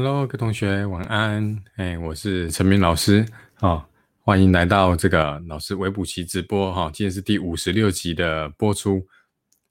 [0.00, 1.60] Hello，各位同学晚安。
[1.74, 3.26] 哎，我是陈明老师
[3.56, 3.84] 啊，
[4.20, 6.88] 欢迎来到这个老师微补习直播哈。
[6.94, 9.04] 今天是第五十六集的播出。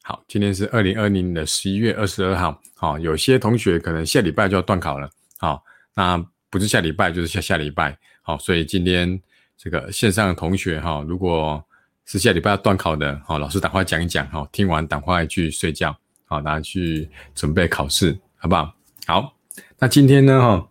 [0.04, 2.62] 好，今天是二零二零年的十一月二十二号。
[2.76, 5.10] 好，有些同学可能下礼拜就要断考了。
[5.38, 5.64] 好，
[5.96, 6.18] 那
[6.50, 7.98] 不是下礼拜就是下下礼拜。
[8.22, 9.18] 好，所以今天
[9.58, 11.64] 这个线上的同学哈，如果
[12.04, 18.76] 是下礼拜要断考的，好，老师赶快讲一讲哈，听完赶快去睡觉，好，大家去准备考试，好不好？
[19.06, 19.37] 好。
[19.80, 20.70] 那今天呢，哈，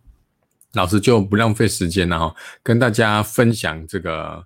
[0.72, 4.44] 老师就不浪费时间了哈，跟大家分享这个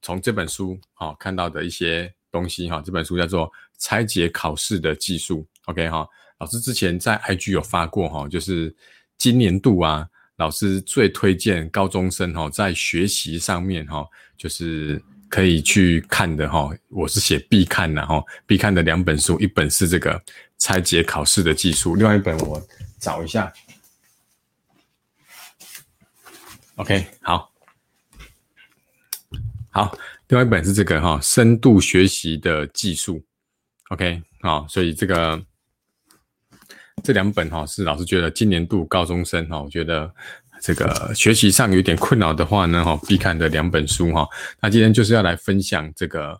[0.00, 2.80] 从这本书哈看到的一些东西哈。
[2.86, 6.06] 这本书叫做《拆解考试的技术》，OK 哈。
[6.38, 8.72] 老师之前在 IG 有发过哈，就是
[9.18, 14.06] 今年度啊，老师最推荐高中生哈在学习上面哈，
[14.38, 16.70] 就是可以去看的哈。
[16.90, 20.16] 我是写必看的哈，必看的两本书，一本是这个
[20.58, 22.62] 《拆解考试的技术》，另外一本我
[23.00, 23.52] 找一下。
[26.76, 27.50] OK，好，
[29.70, 29.96] 好，
[30.28, 33.24] 另外一本是这个哈，深度学习的技术。
[33.88, 35.42] OK，好，所以这个
[37.02, 40.14] 这两本哈是老师觉得今年度高中生哈，我觉得
[40.60, 44.28] 这个学习上有点困扰的话呢哈，必看的两本书哈。
[44.60, 46.38] 那今天就是要来分享这个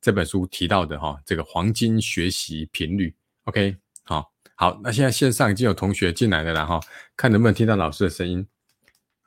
[0.00, 3.14] 这本书提到的哈，这个黄金学习频率。
[3.44, 6.80] OK，好，好，那现在线上已经有同学进来了啦哈，
[7.14, 8.46] 看能不能听到老师的声音。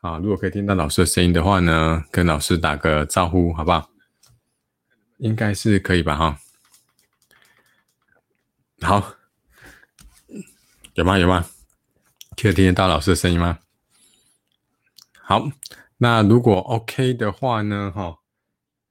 [0.01, 3.87] 啊，如果可以听到老师的声音的话呢，跟老师打个招呼，好不好？
[5.19, 6.39] 应该是可以吧，哈。
[8.81, 9.13] 好，
[10.95, 11.19] 有吗？
[11.19, 11.45] 有吗？
[12.35, 13.59] 可以听得到老师的声音吗？
[15.21, 15.47] 好，
[15.97, 18.17] 那如果 OK 的话呢，哈，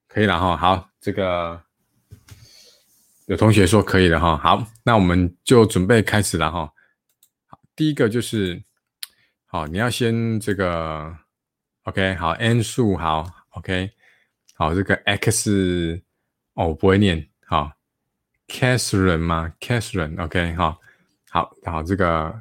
[0.07, 0.57] 可以了，哈。
[0.57, 1.61] 好，这个
[3.27, 4.37] 有同学说可以了，哈。
[4.37, 6.73] 好，那我们就准备开始了，哈。
[7.75, 8.63] 第一个就是。
[9.53, 11.13] 好，你要先这个
[11.83, 13.91] ，OK，好，n 数好，OK，
[14.55, 16.01] 好，这个 x，
[16.55, 17.69] 哦，我不会念，好
[18.47, 20.79] ，Catherine 吗？Catherine，OK，好，
[21.31, 22.33] 好，好，这个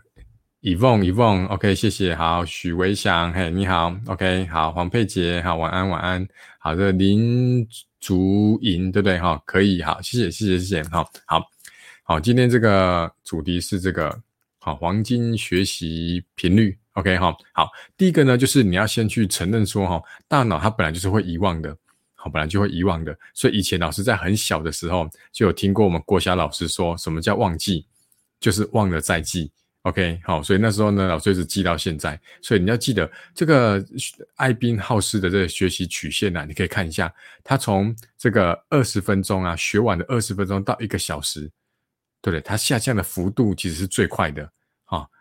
[0.62, 6.28] Evon，Evon，OK，谢谢，好，许维祥，嘿，你好，OK，好，黄佩杰，好，晚安，晚安，
[6.60, 7.68] 好的，林
[8.00, 9.18] 竹莹，对不对？
[9.18, 11.44] 哈，可以，好，谢谢，谢谢，谢谢，好，好，
[12.04, 14.16] 好，今天这个主题是这个，
[14.60, 16.78] 好，黄金学习频率。
[17.00, 21.74] OK 哈，好，第一个呢，就是你要先去承认说哈，大脑它本来就是会遗忘的，
[22.14, 23.18] 好，本来就会遗忘的。
[23.34, 27.86] 所以以前老师在很小的时候就有听过我们郭霞老师说什么叫忘记，
[28.42, 29.50] 就是忘了再记。
[29.84, 32.20] OK 好，所以那时候呢，老师一直记到现在。
[32.42, 33.82] 所以你要记得这个
[34.36, 37.10] 艾宾浩斯的这个学习曲线呢，你可以看一下，
[37.46, 41.50] 他从这个二十分钟啊学完的二十分钟到一个小时，
[42.22, 42.42] 对不对？
[42.42, 44.52] 它下降的幅度其实是最快的。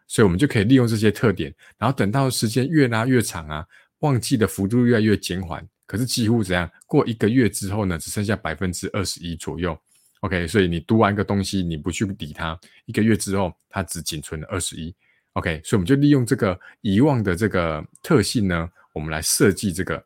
[0.08, 3.64] 所以我们就可以利用这些特点，然后等到时间越拉越长啊，
[4.00, 5.64] 忘记的幅度越来越减缓。
[5.86, 6.68] 可是几乎怎样？
[6.86, 9.78] 过一个月之后呢，只剩下百分之二十一左右。
[10.20, 14.92] OK，所以你读完一个东西，你不去理它，一个月之后它只仅存了二十一。
[15.34, 20.04] OK，所以我们就利用这个遗忘的这个特性呢，我们来设计这个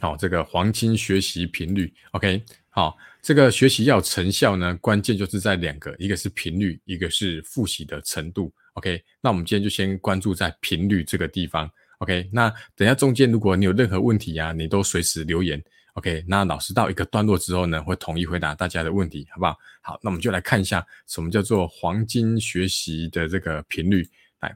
[0.00, 1.94] 好这个黄金学习频率。
[2.12, 2.42] OK。
[2.76, 8.52] 好，这个学习要成效呢，关键就是在两个，一个是频率，一个是复习的程度。
[8.74, 11.66] OK，那我们今天就先关注在频率这个地方。
[12.00, 15.62] OK，那等下中间如果你有任何问题呀，你都随时留言。
[15.94, 19.56] OK，那老师到一个段落之后呢，会统一回答大家的问题，好不好？
[19.80, 24.06] 好，那我们就来看一下什么叫做黄金学习的这个频率。
[24.40, 24.54] 来，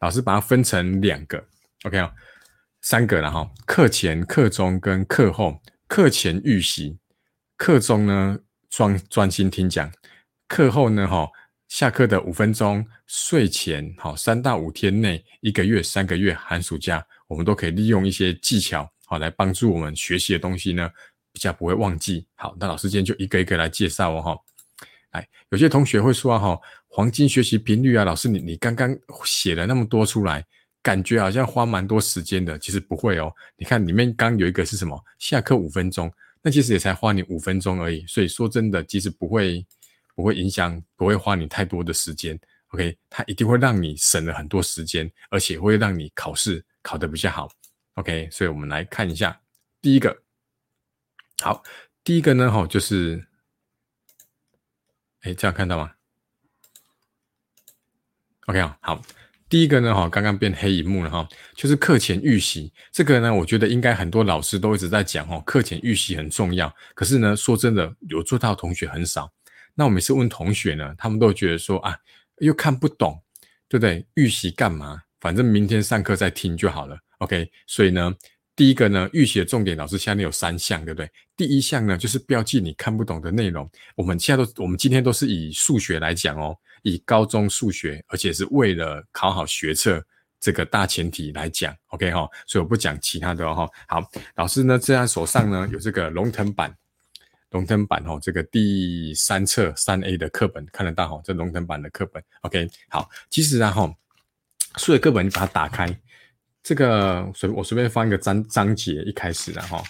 [0.00, 1.42] 老师把它分成两个
[1.84, 2.12] ，OK 啊，
[2.82, 5.58] 三个了哈，课前、课中跟课后。
[5.88, 6.98] 课前预习。
[7.62, 8.36] 课中呢
[8.68, 9.88] 专专心听讲，
[10.48, 11.30] 课后呢哈
[11.68, 20.90] 下课的五分钟，睡前好三到五天内，一个月、三个月、寒暑假，我们都可以利用一些技巧好来帮助我们学习的东西呢，
[21.32, 22.26] 比较不会忘记。
[22.34, 24.36] 好，那老师今天就一个一个来介绍哦哈。
[25.10, 28.92] 哎，有些同学会说哈，黄金学习频率啊，老师你你刚刚
[29.24, 30.44] 写了那么多出来，
[30.82, 33.32] 感觉好像花蛮多时间的，其实不会哦。
[33.56, 35.00] 你看里面刚有一个是什么？
[35.20, 36.12] 下课五分钟。
[36.42, 39.64] 那其实也才花你五分钟而已，所以说真的，其实不会
[40.14, 42.38] 不会影响，不会花你太多的时间。
[42.68, 47.48] OK，它一定会让你省了很多时间，而且会让你考试考得比较好。
[47.94, 49.40] OK，所以我们来看一下
[49.80, 50.22] 第一个。
[51.42, 51.62] 好，
[52.02, 53.26] 第一个呢，哈，就是，
[55.20, 55.92] 哎，这样看到吗
[58.46, 59.02] ？OK 啊，好。
[59.52, 66.74] 第一个呢，哈，刚刚变黑荧幕了哈，就是课前预习这个呢，我觉得应该很多老师都一直在讲哦，课前预习很重要。
[66.94, 69.30] 可是呢，说真的，有做到同学很少。
[69.74, 71.94] 那我每次问同学呢，他们都觉得说啊，
[72.38, 73.22] 又看不懂，
[73.68, 74.06] 对不对？
[74.14, 75.02] 预习干嘛？
[75.20, 76.96] 反正明天上课再听就好了。
[77.18, 78.10] OK，所以呢，
[78.56, 81.06] 第一个呢，预习的重点，老师下面有三项，对不对？
[81.36, 83.70] 第一项呢，就是标记你看不懂的内容。
[83.96, 90.04] 我们现在都，我们今天都是以数学来讲哦，以高中数学，而且是为了考好学测
[90.38, 91.74] 这个大前提来讲。
[91.88, 93.68] OK 哈，所以我不讲其他的哈。
[93.88, 96.76] 好，老师呢，这样手上呢有这个龙腾版。
[97.50, 103.94] 龙腾版哦，这个第三册三 A 的课本看得到哈，这龙腾版的课本，OK，好，其实啊哈，
[104.78, 105.94] 数学课本你把它打开，
[106.62, 109.84] 这个随我随便放一个章章节一开始的哈，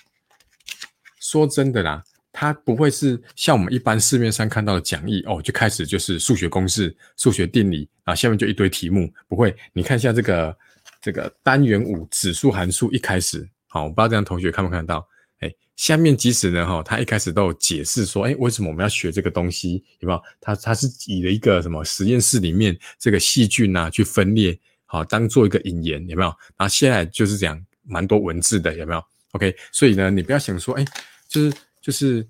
[1.21, 10.56] 说真的啦，它不会是像我们一般市面上看到的讲义哦，就开始就是数学公式、数学定理啊，下面就一堆题目，不会，你看一下这个
[11.00, 15.06] 这个单元五指数函数一开始，好，我不知道这样同学看不看到。
[15.40, 19.84] 哎，下面即使呢，哈，他一开始都有解释说，哎，为什么我们要学这个东西？
[19.99, 20.23] 有没有？
[20.40, 26.29] 他他是以了一个什么实验室里面这个细菌啊去分裂，好当做一个引言，有没有？
[26.56, 30.84] 然后现在就是讲蛮多文字的，有没有？OK，所以呢，你不要想说，哎，
[31.29, 31.52] 就是
[31.82, 32.26] 就是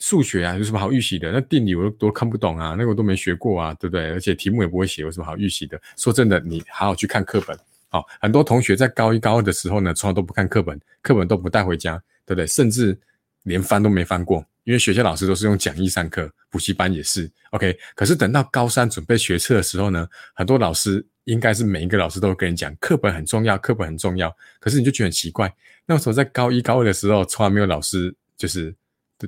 [0.00, 1.30] 数学啊，有什么好预习的？
[1.30, 4.10] 那定理我都看不懂啊，那个我都没学过啊，对不对？
[4.10, 5.80] 而且题目也不会写，有什么好预习的？
[5.96, 7.56] 说真的，你好好去看课本。
[7.88, 12.02] 好，很多同学在高一高二的时候呢，从来都不看课本，课本都不带回家。
[12.26, 12.46] 对不对？
[12.46, 12.98] 甚至
[13.42, 17.30] 连翻都没翻过，因为学校老师都是用讲义上课，补习班也是。
[17.50, 24.34] OK，可是等到高三准备学测的时候呢，很多老师应该是每一个老师都会跟你讲，课本很重要，课本很重要。
[24.58, 25.54] 可是你就觉得很奇怪，
[25.84, 28.74] 那时候在高一高二的时候，从来没有老师就是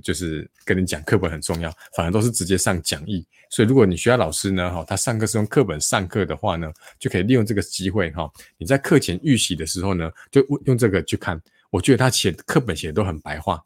[0.03, 3.27] 就是跟你讲课本很重要，反而都是直接上讲义。
[3.51, 11.41] 所以如果你学校老师呢，哈，他上课是用课本上课的话呢，就可以利用这个机会，哈，你在课前预习的时候呢，就用这个去看。
[11.71, 13.63] 我觉得他写课本写的都很白话，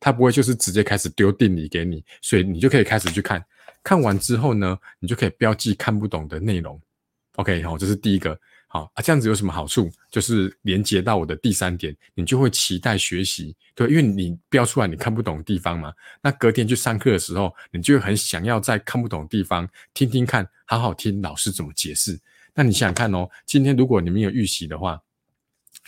[0.00, 3.44] 他不会就是直接开始丢定理给你，所以你就可以开始去看。
[3.82, 6.80] 看完之后呢，你就可以标记看不懂的内容。
[7.36, 8.38] OK，好，这是第一个。
[8.72, 9.90] 好啊，这样子有什么好处？
[10.10, 15.92] 就是连接到我的第三点，你就会期待学习，对，因为你标出来你看不懂的地方嘛。
[16.22, 22.18] 那隔天去上课的时候，你就很想要在看不懂的地方听听看，好好听老师怎么解释。
[22.54, 24.98] 那你想想看哦，今天如果你没有预习的话。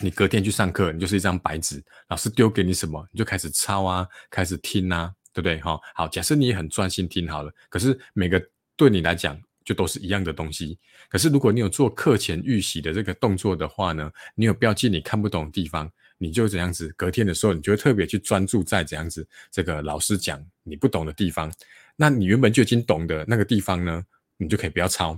[0.00, 5.60] 你隔天去上课，你就是一张白纸，老师丢给你什么，你就开始抄啊，开始听啊，对不对？
[5.60, 8.42] 哈，好，假设你也很专心听好了，可是每个
[8.76, 10.78] 对你来讲就都是一样的东西。
[11.08, 21.52] 可是如果你有做课前预习的这个动作的话呢，你有标记你看不懂的地方，你就怎样子，隔天的时候你就会特别去专注在怎样子这个老师讲你不懂的地方，
[21.96, 24.04] 那你原本就已经懂的那个地方呢，
[24.36, 25.14] 你就可以不要抄，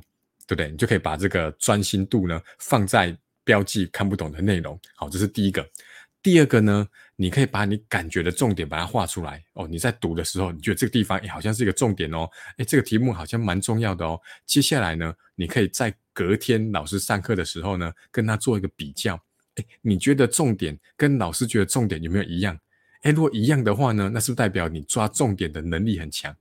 [0.46, 0.70] 对不对？
[0.70, 3.16] 你就可以把这个专心度呢放在。
[3.46, 5.64] 标记看不懂的内容，好，这是第一个。
[6.26, 6.84] 第二个呢，
[7.14, 9.64] 你可以把你感觉的重点把它画出来哦。
[9.68, 14.20] 你在读的时候，你觉得这个地方哎好像是一个重点哦，哎这个题目好像蛮重要的哦。
[14.44, 19.14] 接下来呢，你可以在隔天老师上课的时候呢，跟他做一个比较。
[19.54, 22.58] 哎，你觉得重点跟老师觉得重点有没有一样？
[23.02, 26.34] 哎，如果一样的话呢，那是不是代表你抓重点的能力很强，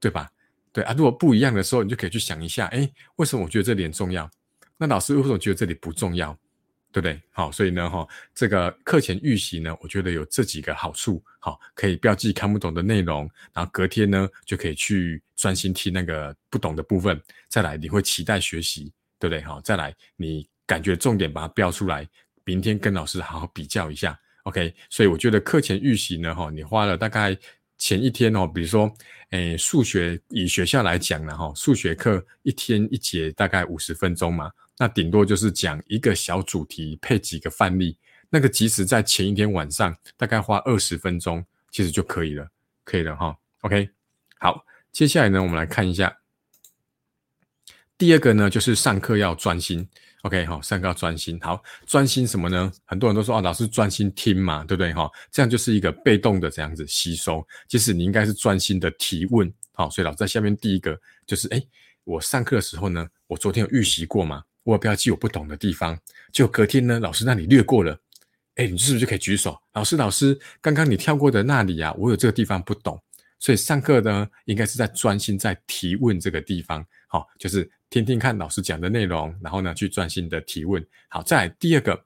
[0.00, 0.30] 对吧？
[0.72, 4.30] 对啊，如果不一样的时候，你就可以去想一下，哎，为什么我觉得这点重要？
[4.78, 6.34] 那老师为什么觉得这里不重要，
[6.90, 7.20] 对不对？
[7.30, 19.42] 好，所以呢，哈，这个课前预习呢，我觉得有这几个好处，好，可以标记看不懂的内容，然后隔天呢就可以去专心听那个不懂的部分，再来你会期待学习，对不对？
[19.42, 22.08] 好，再来你感觉重点把它标出来，
[22.44, 24.74] 明天跟老师好好比较一下，OK？
[24.90, 27.36] 所以我觉得课前预习呢，哈，你花了大概。
[27.80, 28.92] 前一天哦，比如说，
[29.30, 37.98] 诶，数学以学校来讲呢，哈，数学课一天一节大概五十分钟嘛，那顶多就是讲一个小主题，配几个范例，
[38.30, 42.48] 那个即使在前一天晚上，大概花二十分钟，其实就可以了，
[42.84, 43.36] 可以了哈。
[43.62, 43.90] OK，
[44.38, 46.18] 好，接下来呢，我们来看一下，
[47.98, 49.88] 第二个呢，就是上课要专心。
[50.22, 51.38] OK，好，上课要专心。
[51.40, 52.72] 好，专心什么呢？
[52.84, 54.92] 很多人都说啊，老师专心听嘛，对不对？
[54.92, 57.46] 哈，这样就是一个被动的这样子吸收。
[57.68, 59.52] 其实你应该是专心的提问。
[59.72, 61.62] 好，所以老师在下面第一个就是，哎，
[62.02, 64.42] 我上课的时候呢，我昨天有预习过吗？
[64.68, 65.98] 我有标记我不懂的地方。
[66.30, 67.98] 就隔天呢，老师那里略过了，
[68.56, 69.58] 哎，你是不是就可以举手？
[69.72, 73.00] 老师，老师，刚刚你跳过的那里啊，我有这个地方不懂。
[73.38, 76.84] 所以上课呢，应该是在专心在提问这个地方。
[77.06, 80.84] 好，就是听听看老师讲的内容，然后呢去专心的提问。
[81.08, 81.98] 好，再第二个，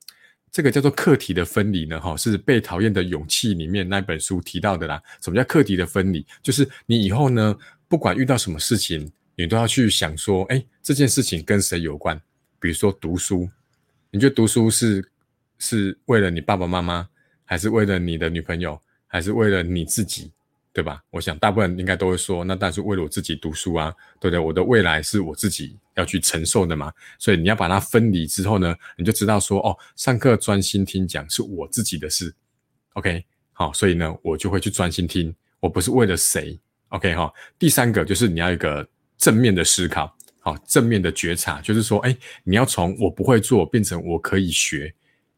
[0.52, 5.02] 这个叫做课题的分离呢，哈，是《被讨厌的勇气》里面那本书提到的啦。
[5.20, 6.24] 什么叫课题的分离？
[6.44, 12.20] 就是你以后呢，不管遇到什么事情，你都要去想说，哎，这件事情跟谁有关？
[12.62, 13.50] 比如说读书，
[14.12, 15.10] 你觉得读书是
[15.58, 17.08] 是为了你爸爸妈妈，
[17.44, 20.30] 还是为了你的女朋友，还是为了你自己？
[20.74, 21.02] 对吧？
[21.10, 24.38] 我想大部分应该都会说，那但是为了我自己读书啊，对不对？
[24.38, 32.34] 我的未来是我自己要去承受的嘛，所以你要把它分离之后呢，你就知道说，哦，上课专心听讲是我自己的事
[32.94, 37.30] ，OK，好，所以呢，我就会去专心听，我不是为了谁，OK 哈。
[37.58, 38.88] 第三个就是你要一个
[39.18, 44.92] 正面的思考，好，正面的觉察，就是说，哎，你要从我不会做变成我可以学。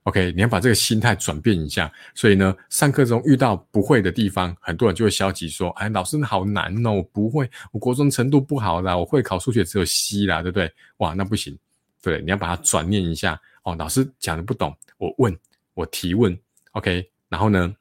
[0.04, 1.92] OK，你要把这个心态转变一下。
[2.14, 11.58] 所以呢，上课中遇到不会的地方，很多人就会消极说：“哎，老师好难哦，我不会，我国中程度不好啦，我会考数学只有 C 啦，对不对？”哇，那不行，
[12.02, 13.38] 对，你要把它转念一下。
[13.62, 15.34] 哦，老师讲的不懂，我问，
[15.74, 16.38] 我提问
[16.72, 17.74] ，OK，然后呢，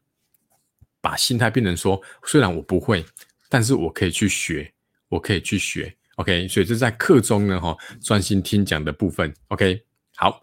[1.01, 3.05] 把心态变成说：虽然我不会，
[3.49, 4.73] 但是我可以去学，
[5.09, 5.93] 我可以去学。
[6.15, 9.33] OK，所以这是在课中呢，哈，专心听讲的部分。
[9.47, 9.83] OK，
[10.15, 10.41] 好。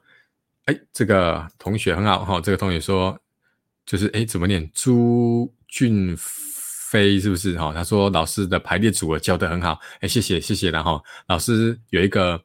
[0.66, 2.40] 哎，这个同学很好哈。
[2.40, 3.18] 这个同学说，
[3.86, 4.70] 就是哎，怎么念？
[4.74, 7.72] 朱俊飞是不是哈？
[7.72, 9.80] 他说老师的排列组合教的很好。
[10.00, 11.02] 哎，谢谢谢谢了哈。
[11.28, 12.40] 老师有一个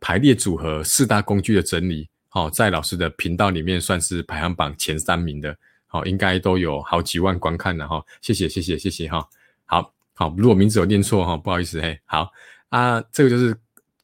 [0.00, 5.56] 排列组合四大工具的整理，好，在老师的频道里面算是排行榜前三名的，
[5.86, 8.04] 好，应该都有好几万观看了哈。
[8.20, 9.26] 谢谢谢谢谢谢哈。
[9.64, 11.98] 好好，如果名字有念错哈，不好意思嘿。
[12.04, 12.30] 好
[12.68, 13.56] 啊，这个就是。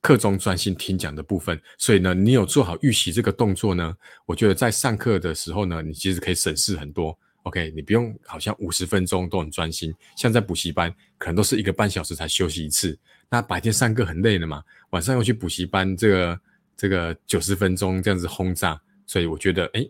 [0.03, 7.17] 课中专心听讲的部分，所以呢，你有做好预习这个动作呢，我觉得在上课的时候呢，你其实可以省事很多。
[7.45, 12.99] OK，你不用好像五十分钟都很专心，像在补习班可能都是一个半小时才休息一次。
[13.31, 16.41] 那白天上课很累了嘛，晚上又去补习班，这个
[16.77, 19.89] 这个九十分钟这样子轰炸，所以我觉得哎，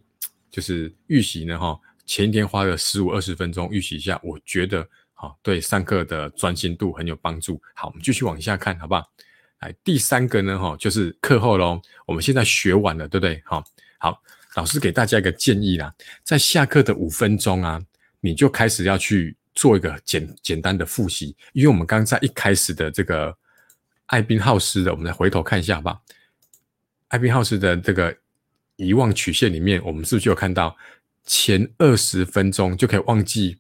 [0.50, 4.87] 就是预习呢哈，前一天花了十五二十分钟预习一下，我觉得
[5.23, 7.62] 好对上课的专心度很有帮助。
[7.76, 9.09] 好，我们继续往下看，好不好？
[9.61, 11.81] 来，第三个呢，哈，就是课后喽。
[12.05, 13.41] 我们现在学完了，对不对？
[13.47, 13.62] 好，
[13.99, 14.21] 好，
[14.57, 17.81] 老师给大家一个建议啦，在下课的五分钟啊，
[18.19, 23.33] 你就开始要去做一个简简单的复习，因为我们刚在一开始的这个
[24.07, 26.00] 艾宾浩斯的，我们来回头看一下吧。
[27.07, 28.12] 艾宾浩斯的这个
[28.75, 30.76] 遗忘曲线里面，我们是不是就有看到
[31.25, 33.59] 前二十分钟就可以忘记？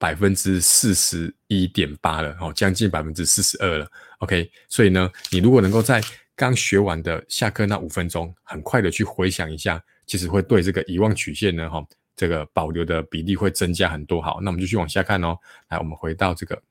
[0.00, 3.86] 百分之四十一点八了，哦，将近百分之四十二了。
[4.20, 6.00] OK，所以呢，你如果能够在
[6.34, 14.22] 刚学完的下课那五分钟，很快的去回想一下，其实会对这个遗忘曲线呢，哈，这个保留的比例会增加很多。
[14.22, 15.36] 好，那我们就去往下看哦。
[15.68, 16.62] 来，我们回到这个，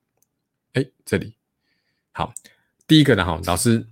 [0.74, 1.32] 哎，这里，
[2.14, 2.34] 好，
[2.88, 3.86] 第一个呢，哈，老师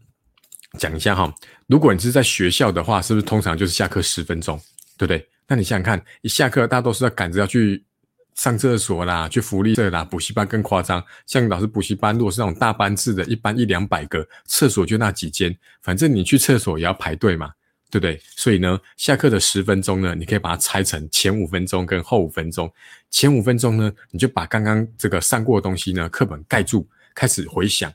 [0.79, 1.31] 讲一下哈，
[1.67, 4.59] 如果你是在学校的话，是不是通常就是下课十分钟，
[4.97, 5.29] 对不对？
[5.47, 7.83] 那你想想看，一下课大家都是要赶着要去。
[8.37, 11.03] 上厕所啦，去福利社啦，补习班更夸张。
[11.25, 17.51] 像老师补习班，如果是那种大班制的，一般一两百个，厕所就那几间，反正你去厕所也要排队嘛，
[17.89, 18.21] 对不对？
[18.35, 22.71] 所以呢，下课的十分钟呢，你可以把它拆成前五分钟跟后五分钟。
[23.09, 27.91] 前五分钟呢，你就把刚刚这个上过的东西呢，课本盖住，开始回想，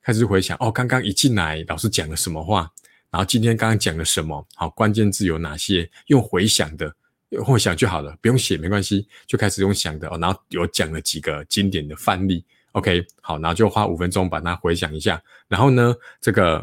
[0.00, 2.70] 开始回想哦，刚刚一进来老师讲了什么话，
[3.10, 6.94] 然后今天刚刚讲了什么，好，关键字有哪些，用回想的。
[7.32, 10.18] 用想就好了，不用写没关系，就开始用想的哦。
[10.20, 15.20] 然后有讲了几个经典的范例，OK，好，然后就花五分钟把它回想一下。
[15.48, 16.62] 然后呢，这个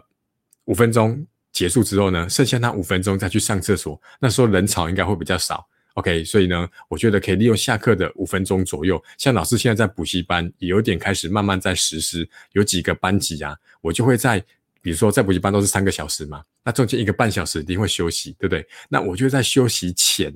[0.65, 3.99] 五分钟结束之后呢，剩下那五分钟再去上厕所。
[4.19, 6.23] 那时候人潮应该会比较少，OK。
[6.23, 9.03] 所以呢，我觉得可以利用下课的五分钟左右。
[9.17, 14.39] 像老师现在在补习班也有点开始慢慢在实施，有几个班级啊，我就会在，
[14.83, 18.63] 比如说在补习班都是三个小时嘛，那中间一个半小时一定会休息，对不对？
[18.88, 20.31] 那我就在休息前。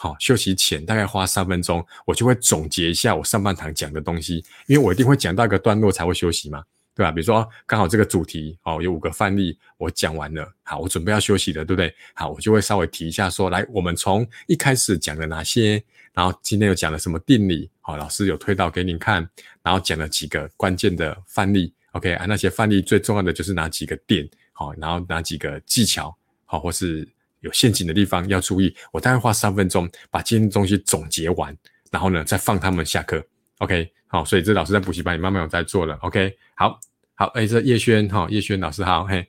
[0.00, 6.62] 好，休息前大概花三分钟，我就会总结一下我上半堂讲的东西，因为我一定会讲到一个段落才会休息嘛，
[6.94, 7.10] 对吧？
[7.10, 11.92] 比如说刚好这个主题哦，有五个范例我讲完了，好，我准备要休息了，对不对？
[12.14, 19.28] 好，我就会稍微提一下说，来，我们从一开始讲了哪些，然后今天又讲了什么定理，好，老师有推导给你看，
[19.64, 27.08] 然后讲了几个关键的范例，OK 啊，那些范例最重要的就是哪几个点，好，然后哪几个技巧，好，或是。
[27.40, 28.74] 有陷阱的地方要注意。
[28.92, 31.56] 我大概花三分钟把今天的东西总结完，
[31.90, 33.24] 然后呢再放他们下课。
[33.58, 35.96] OK，好，所以这老师在补习班里慢慢有在做了。
[36.02, 36.78] OK，好，
[37.14, 39.26] 好，哎，这叶轩哈，叶轩老师好，嘿，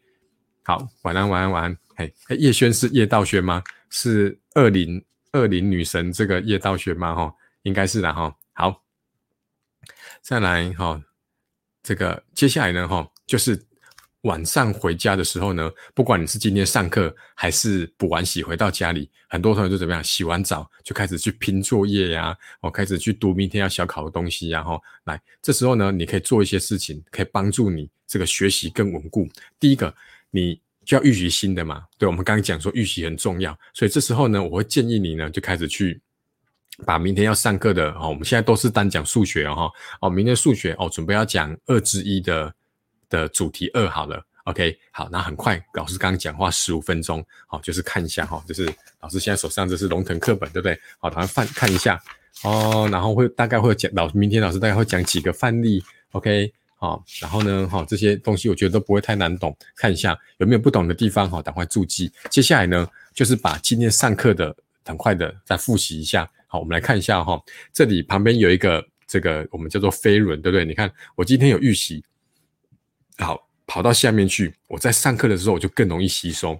[0.64, 3.64] 好，晚安，晚安，晚安，嘿，叶轩是叶道轩吗？
[3.90, 7.16] 是二零二零女神这个叶道轩吗？
[7.16, 8.36] 哈，应该是的哈。
[8.54, 8.84] 好，
[10.22, 11.02] 再来哈，
[11.82, 13.69] 这个接下来呢哈，就是。
[14.24, 20.04] 晚上回家的时候呢，不管你是今天上课还是补完习回到家里，很多同学就怎么样？
[20.04, 29.28] 洗完澡就开始去拼作业呀，哦，开始去读明天要小考的东西，然后来这时候呢，你可以做一些事情，可以帮助你这个学习更稳固。
[29.58, 29.94] 第一个，
[30.32, 36.02] 你就要预习新的嘛，对，我们刚刚讲说预习很重要，所以这时候呢，我会建议你呢，就开始去
[36.86, 39.72] 把明天要上课的哦，我们现在都是单讲数学哦，
[40.02, 42.54] 哦，明天数学哦，准备要讲二之一的
[43.10, 50.80] 的主题二好了，OK，好，那很快老师刚刚讲话十五分钟，好，就是看一下哈，就是老师现在手上这是龙腾课本对不对？
[51.00, 52.02] 好，打算看一下
[52.44, 62.12] 哦，然后会大概会讲老明天老师大概会讲几个范例，OK，好，然后呢，哈，这些东西我觉得都不会太难懂，看一下有没有不懂的地方哈，赶快注记。
[62.30, 66.30] 接下来呢，就是把今天上课的很快的再复习一下。
[66.48, 67.40] 好，我们来看一下哈，
[67.72, 70.66] 这里旁边有一个这个我们叫做飞轮，对不对？
[70.66, 72.04] 你看我今天有预习，
[73.20, 76.60] 好，跑到下面去，我在上课的时候我就更容易吸收，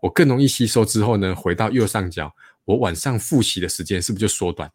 [0.00, 2.34] 我更容易吸收之后呢，回到右上角，
[2.64, 4.70] 我晚上复习的时间是不是就缩短？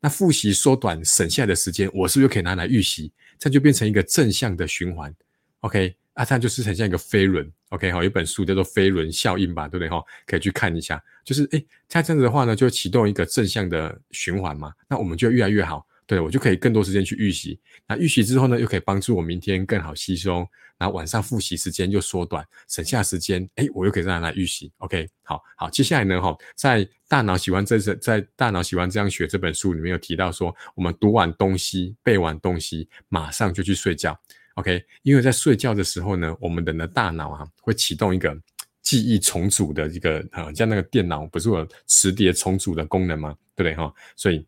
[0.00, 3.12] 那复习缩短省下来的时间，我是不是就可以拿来预习？
[3.38, 5.14] 这样就变成一个正向的循环
[5.60, 5.94] ，OK。
[6.14, 10.02] 啊，它就是很像一个飞轮，OK 哈，有本书叫做《飞轮效应》吧，对不对哈？
[10.26, 11.00] 可以去看一下。
[11.24, 15.86] 就是诶，它这样子的话呢，就启动一个正向的循环嘛，那我们就越来越好。
[16.08, 17.60] 对我就可以更多时间去预习。
[17.86, 20.44] 那预习之后呢，又可以帮助我明天更好吸收。
[20.78, 24.72] 然后晚上复习时间就缩短，省下时间，诶，我又可以让它来预习。
[24.78, 25.68] OK，好好。
[25.68, 34.16] 接下来呢，哈，在《大脑喜欢这是在《大脑喜欢这样学》这本书里面有提到说，我们读完东西、背完东西，马上就去睡觉。
[34.54, 38.36] OK，因为在睡觉的时候呢，我们人的大脑啊会启动一个
[38.80, 43.36] 记忆重组的一个啊，像那个电脑不是有磁碟重组的功能吗？
[43.56, 43.92] 对不对哈？
[44.14, 44.46] 所以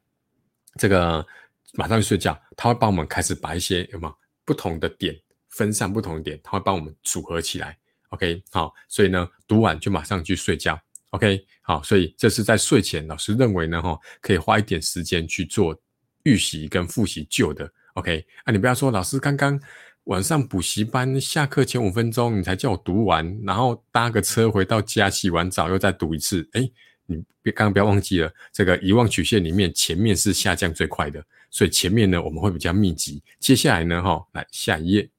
[0.77, 1.27] 这个
[1.75, 5.15] 马上去睡觉，他会帮我们开始把一些有没有不同的点
[5.49, 7.77] 分散不同的点，他会帮我们组合起来。
[8.11, 10.81] OK，好，所以呢，读完就马上去睡觉。
[11.11, 15.77] OK，好，所以这是在睡前，老师认为呢，哈，可以花一点时间去做
[16.25, 17.71] 预习跟复习旧的。
[17.95, 19.61] OK，啊，你不要说老师刚刚。
[20.05, 26.49] 晚上补习班下课前五分钟，你才叫我读完，然后搭个车回到家洗完澡又再读一次。
[26.55, 26.69] 哎，
[27.11, 33.21] 你别刚刚不要忘记了，这个遗忘曲线里面前面是下降最快的，所以前面呢我们会比较密集。
[33.41, 35.11] 接下来呢，哈，来下一页。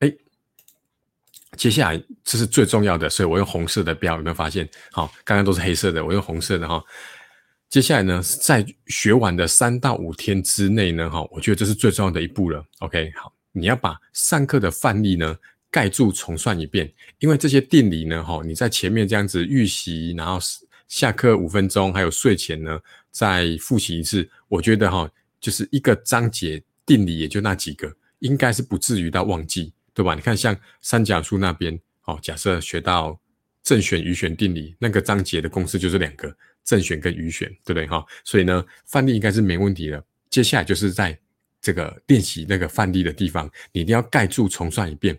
[0.00, 0.12] 哎，
[1.56, 4.68] 接下来这是最重要的，所以我用红色的标，有没有发现？
[4.92, 6.84] 好，刚刚都是黑色的，我用红色的哈。
[7.70, 12.64] 接下来呢，在学完的三到五天之内呢，哈，我觉得这是最重要的一步了。
[12.80, 15.36] OK，好，你要把上课的范例呢
[15.74, 20.38] 盖住重算一遍，因为这些定理呢，哈，你在前面这样子预习，然后
[20.86, 22.78] 下课五分钟，还有睡前呢
[23.10, 25.10] 再复习一次，我觉得哈，
[25.40, 30.14] 就是一个章节定理也就那几个，应该是不至于到忘记，对吧？
[30.14, 33.20] 你看像三角数那边，哦，假设学到
[33.64, 36.32] 正弦余弦定理，那个章节的公式就是两个。
[36.64, 38.02] 正弦跟余弦，对不对哈？
[38.24, 40.02] 所以呢，范例应该是没问题的。
[40.30, 41.14] 接下来就是在
[41.60, 45.14] 这个练习那个范例的地方，你一定要盖住重算一遍。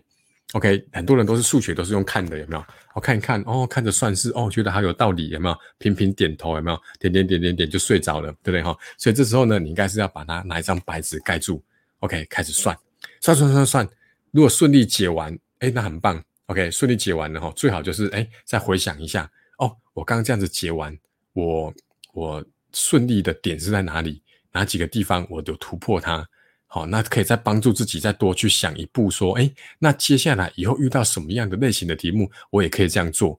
[0.52, 2.64] OK，很多人都是数学都是用看的，有没有？
[2.94, 5.58] 我看一看，哦，看着算式，哦，觉得好有道理，有没有？
[5.78, 6.80] 频频点头，有没有？
[7.00, 8.76] 点点点点点就睡着了，对不对哈？
[8.96, 11.62] 所以这时候呢，你应该是要把它拿一张白纸盖住。
[11.98, 12.76] OK，开始算，
[13.20, 13.88] 算算算算，
[14.30, 16.22] 如果顺利解完，哎，那很棒。
[16.46, 19.28] OK，顺利解完了哈，最好就是哎，再回想一下，
[19.58, 20.96] 哦，我刚刚这样子解完。
[21.32, 21.74] 我
[22.12, 24.22] 我顺利的点是在哪里？
[24.52, 26.26] 哪几个地方我都突破它？
[26.66, 33.38] 好，那可以再帮助自己再多去想一步，说，哎，那接下来以后遇到什么样的类型的题目，我也可以这样做。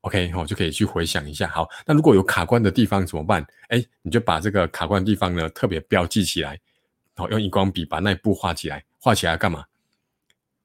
[0.00, 1.48] OK，好，就可以去回想一下。
[1.48, 3.46] 好，那如果有卡关的地方怎么办？
[3.68, 6.58] 哎，你就把这个卡关地方呢特别标记起来，
[7.14, 8.82] 好，用荧光笔把那一步画起来。
[8.98, 9.64] 画起来干嘛？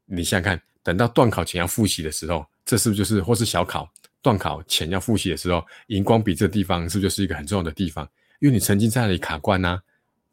[0.06, 3.90] 你想想看，等到段考前要复习的时候，这是不是就是或是小考？
[4.22, 8.10] 段考前要复习的时候，荧光笔这地方是不是就是一个很重要的地方？
[8.40, 9.80] 因为你曾经在那里卡关呐，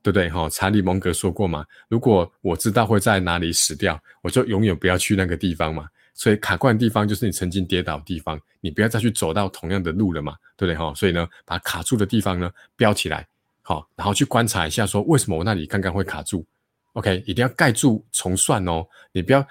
[0.07, 0.31] 对不对？
[0.31, 5.89] 哈，查理蒙格说过嘛，如果我知道会在哪里死掉，我就永远不要去那个地方嘛。
[6.15, 10.77] 所以卡关的地方就是你曾经跌倒的地方，你不要再去走到同样的路了嘛，对不对？
[10.77, 13.27] 哈，所以呢，把卡住的地方呢标起来，
[13.63, 16.47] 好，然后去观察一下，说为什么我那里刚刚会卡住
[16.93, 19.45] ？OK，一定要盖住重算哦，你不要。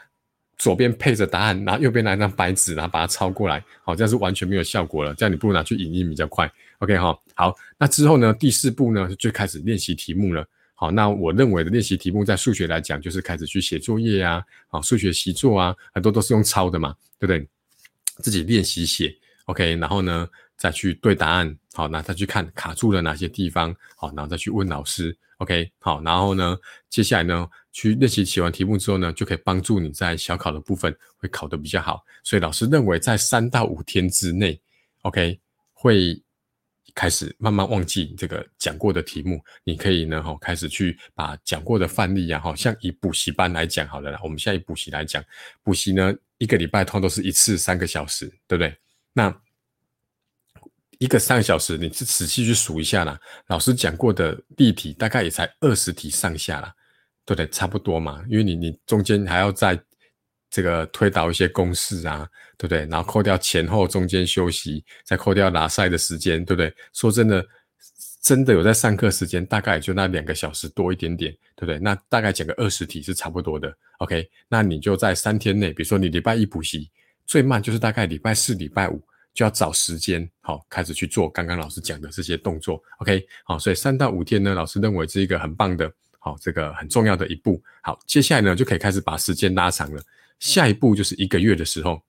[0.57, 5.13] 左边配着答案，拿右边拿一张白纸，然后把它抄过来，好，这样是完全没有效果了。
[5.13, 6.49] 这样你不如拿去影印比较快。
[6.79, 10.47] OK 哈，好，那之后呢，第四步呢就开始练习题目了。
[10.73, 17.47] 好，那我认为的练习题目在数学来讲，就是开始去写作业啊，好，数学习作啊，很多都是用抄的嘛，对不对？
[18.19, 25.15] 自己练习写，OK，然后呢再去对答案，好，那再去看卡住了哪些地方，好，然后再去问老师。
[25.39, 26.57] OK，好，然后呢，
[26.89, 32.05] 接下来呢，去练习写完题目之后呢，就可以帮助你在小考的部分会考得比较好。
[32.23, 34.57] 所以老师认为，在三到五天之内
[35.01, 35.37] ，OK，
[35.73, 36.17] 会
[36.95, 39.39] 开始慢慢忘记这个讲过的题目。
[39.63, 45.23] 你可以呢，哈，开始去把讲过的范例啊，哈，像以补习班来讲，好了，我们现在以补习来讲，
[45.62, 48.75] 补习呢，一个礼拜通常都是一次三个小时，对不对？
[49.13, 49.41] 那
[50.99, 53.19] 一个三个小时，你仔细去数一下啦。
[53.47, 56.73] 老师讲过的例题大概也才二十题上下啦，
[57.25, 57.49] 对不对？
[57.49, 59.77] 差不多嘛，因为你你中间还要在
[60.55, 62.25] 这个推导一些公式啊，
[62.57, 62.85] 对不对？
[62.85, 66.73] 然后扣掉前后中间休息，再扣掉拿赛的时间，对不对？
[66.93, 67.45] 说真的，
[68.21, 71.77] 真的有在上课时间，大概也就那两个小时多一点点，对不对？
[71.79, 73.75] 那大概讲个二十题是差不多的。
[73.97, 76.89] OK，那你就在三天内，比如说你礼拜一补习，
[77.27, 79.01] 最慢就是大概礼拜四、礼拜五。
[79.33, 87.61] 就要找时间，好开始去做刚刚老师讲的这些动作，OK，好，所以三到五天呢，老师认为是一个很棒的，好，这个很重要的一步。
[87.83, 90.01] 好，接下来呢就可以开始把时间拉长了，
[90.39, 92.01] 下一步就是一个月的时候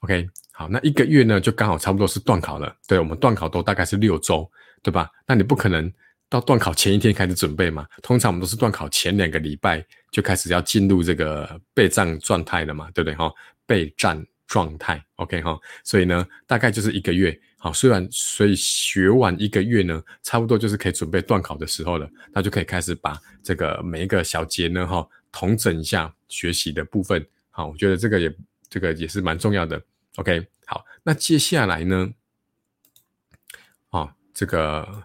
[0.00, 4.50] ，OK，好，那一个月呢就刚好差不多是断考了，对我们断考都大概是六周，
[4.82, 5.10] 对吧？
[5.26, 5.92] 那你不可能
[6.28, 7.86] 到断考前一天开始准备嘛？
[8.02, 13.14] 通常我们都是断考前两个礼拜就开始要进入这个备战状态了嘛，对不对？
[13.14, 13.32] 哈，
[13.66, 14.24] 备战。
[14.48, 28.32] 状态，OK 哈，所以呢，大概就是一个月，好，虽然所以学完一个月呢，差不多就是可以准备断考的时候了，那就可以开始把这个每一个小节呢，哈，统整一下学习的部分，好，我觉得这个也
[28.68, 29.82] 这个也是蛮重要的
[30.16, 32.08] ，OK，好，那接下来呢，
[33.90, 35.02] 啊，这个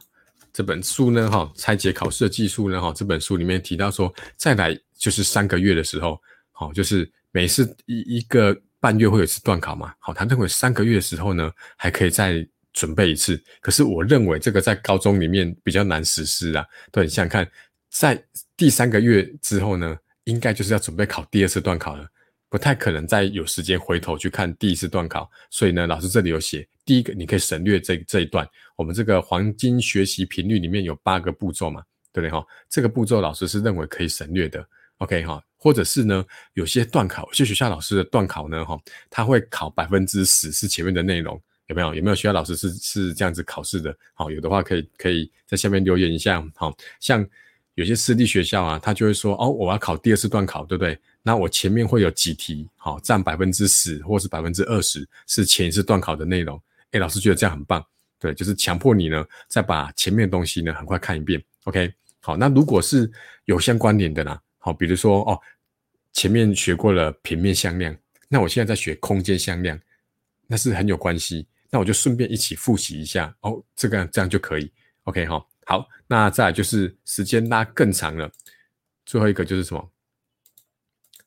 [0.53, 8.55] 这本书呢，哈，拆解考试的技术呢，哈，这本书里面提到说，再来就是三个月的时候，好，就是每次一一个。
[8.79, 9.91] 半月会有一次断考嘛？
[9.97, 13.43] 好，他认为三个月的时候呢，还可以再准备一次。
[13.59, 16.63] 可是我认为这个在高中里面比较难实施啊。
[16.91, 17.51] 对，你想想看，
[17.89, 18.23] 在
[18.55, 22.05] 第三个月之后呢，应该就是要准备考第二次断考了，
[22.49, 25.29] 不太可能再有时间回头去看第一次断考。
[25.49, 28.47] 所以呢，老师这里有写，第一个你可以省略这这一段。
[28.75, 32.45] 我们这个黄金学习频率里面有八个步骤嘛，对不对哈？
[32.69, 34.63] 这个步骤老师是认为可以省略的。
[34.97, 35.41] OK 哈。
[35.59, 41.95] 或者是呢，有些段考，有些学校老师的段考呢，哈，他会考百分之十是前面的内容，有没有？
[41.95, 43.93] 有没有学校老师是是这样子考试的？
[44.13, 46.45] 好，有的话可以可以在下面留言一下。
[46.55, 47.27] 好，像
[47.77, 50.97] 有些私立学校啊，他就会说，哦，我要考第二次段考，对不对？
[51.21, 56.59] 那我前面会有几题，好，占百分之十或是百分之二十是前一次段考的内容。
[56.89, 57.85] 哎，老师觉得这样很棒，
[58.19, 61.39] 对，就是强迫你呢，再把前面的东西呢，很快看一遍。
[61.65, 63.11] OK，好，那如果是
[63.45, 64.41] 有相关联的啦？
[64.57, 65.39] 好，比如说哦，
[66.13, 67.95] 前面学过了平面向量，
[68.27, 69.79] 那我现在在学空间向量，
[70.47, 71.45] 那是很有关系。
[71.69, 74.71] 那我就顺便一起复习一下哦，这个这样就可以。
[75.03, 78.32] OK 哈，好，那再就是时间拉更长了，
[79.06, 79.91] 最后一个就是什么？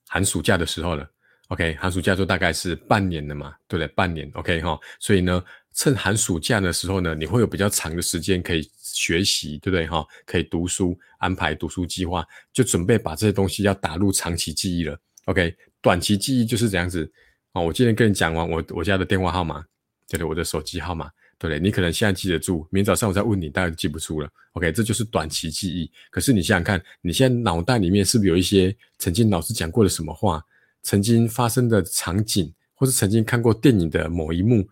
[0.08, 1.08] 寒暑假的时候了。
[1.48, 3.88] OK，寒暑假就大概是半年了嘛，对不对？
[3.94, 4.30] 半年。
[4.34, 8.68] OK 哈，所以呢，趁寒暑假的时候呢，你会有比较长的时间可以。
[8.92, 10.04] 学习对不对哈？
[10.26, 15.00] 可以读书，安排读书计划，就准备把这些东西要打入长期记忆了。
[15.26, 17.10] OK，短期记忆就是这样子
[17.52, 17.62] 哦。
[17.62, 19.64] 我今天跟你讲完我我家的电话号码，
[20.08, 21.08] 对对，我的手机号码，
[21.40, 21.58] 对不对？
[21.58, 24.28] 你可能现在记得住，明天早上我再问你，大概记不住了。
[24.52, 25.90] OK，这就是短期记忆。
[26.10, 30.44] 可是你想想看，你现在脑袋里面是不是有一些曾经老师讲过的什么话，
[30.82, 34.68] 曾经发生的场景，或是曾经看过电影的某一幕？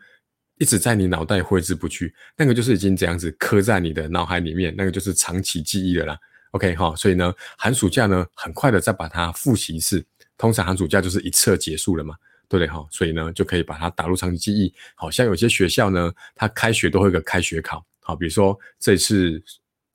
[0.60, 6.18] 一直在你脑袋挥之不去，那个就是已经这样子刻在你的脑海里面，那个就是长期记忆了啦。
[6.50, 10.04] OK 哈，所以呢，寒暑假呢，很快的再把它复习一次。
[10.36, 12.16] 通常寒暑假就是一册结束了嘛，
[12.48, 12.86] 对不对哈？
[12.90, 14.72] 所以呢，就可以把它打入长期记忆。
[14.94, 17.84] 好像有些学校呢，它开学都会有个开学考。
[18.00, 19.42] 好，比如说这次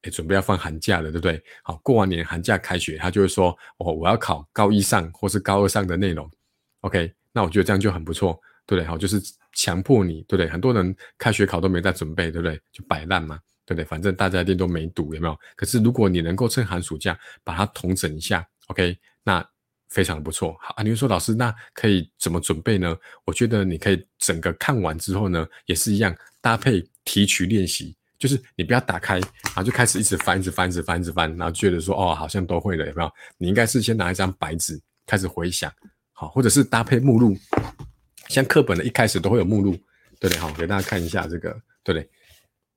[0.03, 1.41] 诶准备要放寒假了，对不对？
[1.63, 6.29] 好，过完年寒假开学，他就会说哦，我要考高一上或是高二上的内容。
[6.81, 8.87] OK，那我觉得这样就很不错，对不对？
[8.87, 9.21] 好，就是。
[9.55, 10.49] 强迫你，对不对？
[10.49, 12.59] 很多人开学考都没在准备，对不对？
[12.71, 13.85] 就摆烂嘛，对不对？
[13.85, 15.39] 反正大家一定都没读，有没有？
[15.55, 19.47] 可是如果你能够趁寒暑假把它统整一下，OK，那
[19.93, 20.57] 非常的不错。
[20.59, 22.97] 好啊，你说老师，那可以怎么准备呢？
[23.25, 33.11] 我觉得你可以整个看完之后呢，也是一样搭配提取练习，就是你不要打开，然后就开始一直翻，一直翻，一直翻，一直翻，然后觉得说哦，好像都会了，有没有？
[33.37, 35.71] 你应该是先拿一张白纸开始回想，
[36.11, 37.37] 好，或者是搭配目录。
[38.29, 39.71] 像课本的一开始都会有目录，
[40.19, 40.37] 对不对？
[40.37, 41.51] 好，给大家看一下这个，
[41.83, 42.09] 对不对？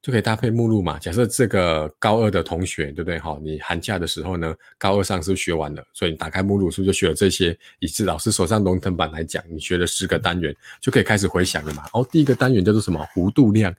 [0.02, 0.98] 就可以搭配目录嘛。
[0.98, 3.18] 假设这个高二的同学，对不对？
[3.18, 7.58] 哈，你寒假的时候呢，高二上是学完了，所以你打开目录是不是就学了这些。
[7.80, 11.84] 以至老师手上龙腾版来讲，你学了十个单元，就可以开始回想了嘛。
[11.92, 13.04] 哦，第一个单元叫做什么？
[13.14, 13.74] 弧度量。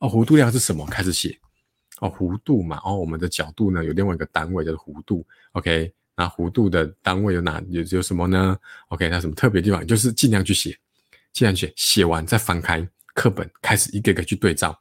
[0.00, 0.84] 哦，弧度量是什么？
[0.86, 1.38] 开始写。
[2.00, 2.80] 哦，弧度嘛。
[2.84, 5.26] 哦，我们的角度呢有另外一个单位叫做弧度。
[5.52, 8.56] OK，那弧度的单位有哪有有什么呢
[8.88, 9.86] ？OK，那什么特别地方？
[9.86, 10.76] 就是尽量去写。
[11.32, 14.76] 尽量写写完，再翻开课本，开始一个个去对照。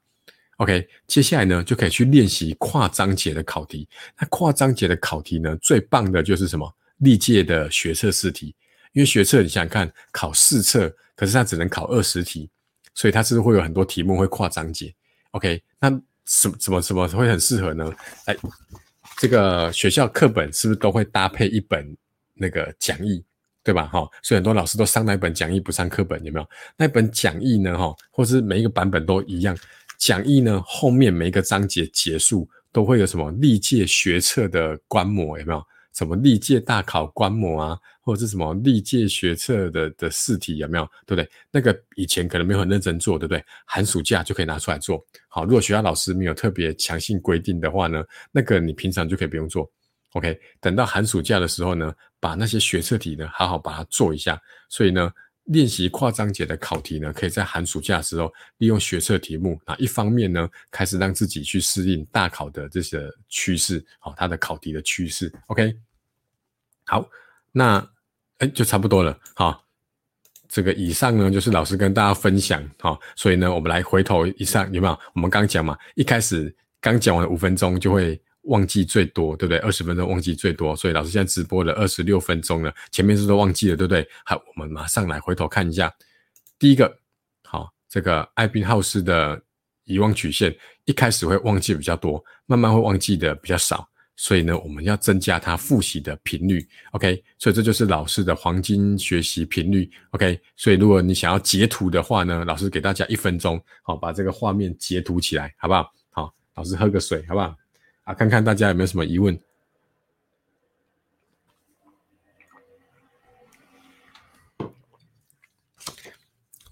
[0.60, 3.88] OK，接下来呢，就可以去练习跨章节的考题。
[4.19, 6.69] 那跨章节的考题呢，最棒的就是什么？
[6.98, 8.54] 历届的学测试题。
[8.91, 12.50] 因为学测你想想看，考四册，可是它只能考二十题，
[12.93, 14.93] 所以它是会有很多题目会跨章节。
[15.32, 15.89] OK，那
[16.26, 17.89] 什么什么什么会很适合呢？
[18.26, 18.36] 哎，
[19.17, 21.95] 这个学校课本是不是都会搭配一本
[22.34, 23.24] 那个讲义，
[23.63, 23.86] 对吧？
[23.86, 26.50] 哈，所以很多老师都上那本讲义不上课本，有没有？
[26.76, 27.78] 那本讲义呢？
[27.78, 29.56] 哈，或是每一个版本都一样，
[29.99, 35.62] 讲义呢后面每一个章节结束都会有什么历届学测的观摩，有没有？
[35.91, 40.85] 什么历届大考观摩啊，或者是什么历届学测的的试题有没有？
[41.05, 41.29] 对不对？
[41.51, 43.43] 那个以前可能没有很认真做，对不对？
[43.65, 45.03] 寒暑假就可以拿出来做。
[45.27, 49.69] 好，如果学校老师没有特别强性规定的话呢，那个你平常就可以不用做。
[50.13, 54.39] OK，等到寒暑假的时候呢，把那些学测题呢好好把它做一下。
[54.69, 55.12] 所以呢。
[55.49, 65.33] 练习跨章节的考题呢，可以在寒暑假的时候利用学测题目啊，一方面呢，开始让自己去适应大考的这些趋势，好，它的考题的趋势。
[65.47, 65.75] OK，
[66.85, 67.09] 好，
[67.51, 67.85] 那
[68.38, 69.65] 哎就差不多了，好，
[70.47, 74.99] 这个以上呢就是老师跟大家分享，好，所以呢，我们来回头以上有没有？
[75.13, 78.21] 我们刚讲嘛，一开始刚讲完五分钟就会。
[78.43, 79.58] 忘记最多，对不对？
[79.60, 84.08] 二十分钟忘记最多，所以老师现在直播了二十六分钟了，前面是都忘记了，对不对？
[84.25, 85.93] 好，我们马上来回头看一下。
[86.58, 86.97] 第一个，
[87.43, 89.41] 好，这个艾宾浩斯的
[89.84, 96.67] 遗忘曲线，一开始会忘记比较多，慢慢会忘记的比较少，所以呢，我们要增加他复习的频率。
[96.91, 99.89] OK，所以这就是老师的黄金学习频率。
[100.12, 105.91] OK，所以如果你想要截图的话呢，老师给大家一分钟，好，把这个画面截图起来，好不好？
[106.10, 107.56] 好，老师喝个水，好不好？
[108.10, 109.39] 啊，看看大家有没有什么疑问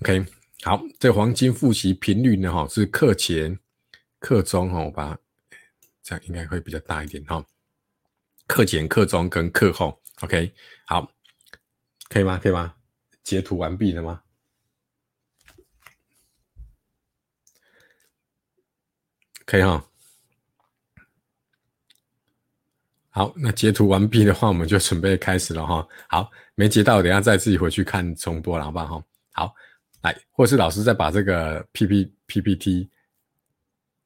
[0.01, 0.25] ？OK，
[0.63, 2.51] 好，这黄金复习频率呢？
[2.51, 3.59] 哈，是课前、
[4.17, 5.15] 课中哈，我把
[6.01, 7.45] 这样应该会比较大一点哈。
[8.47, 10.51] 课前、课中跟课后，OK，
[10.87, 11.13] 好，
[12.09, 12.39] 可以吗？
[12.41, 12.73] 可以吗？
[13.21, 14.23] 截图完毕了吗？
[19.45, 19.86] 可以哈。
[23.17, 25.87] 好，那截图完毕的话，我们就准备开始了哈。
[26.07, 29.03] 好，没截到，等下再自己回去看重播，好不好？
[29.33, 29.55] 好，
[30.03, 32.89] 来，或是老师再把这个 P P P P T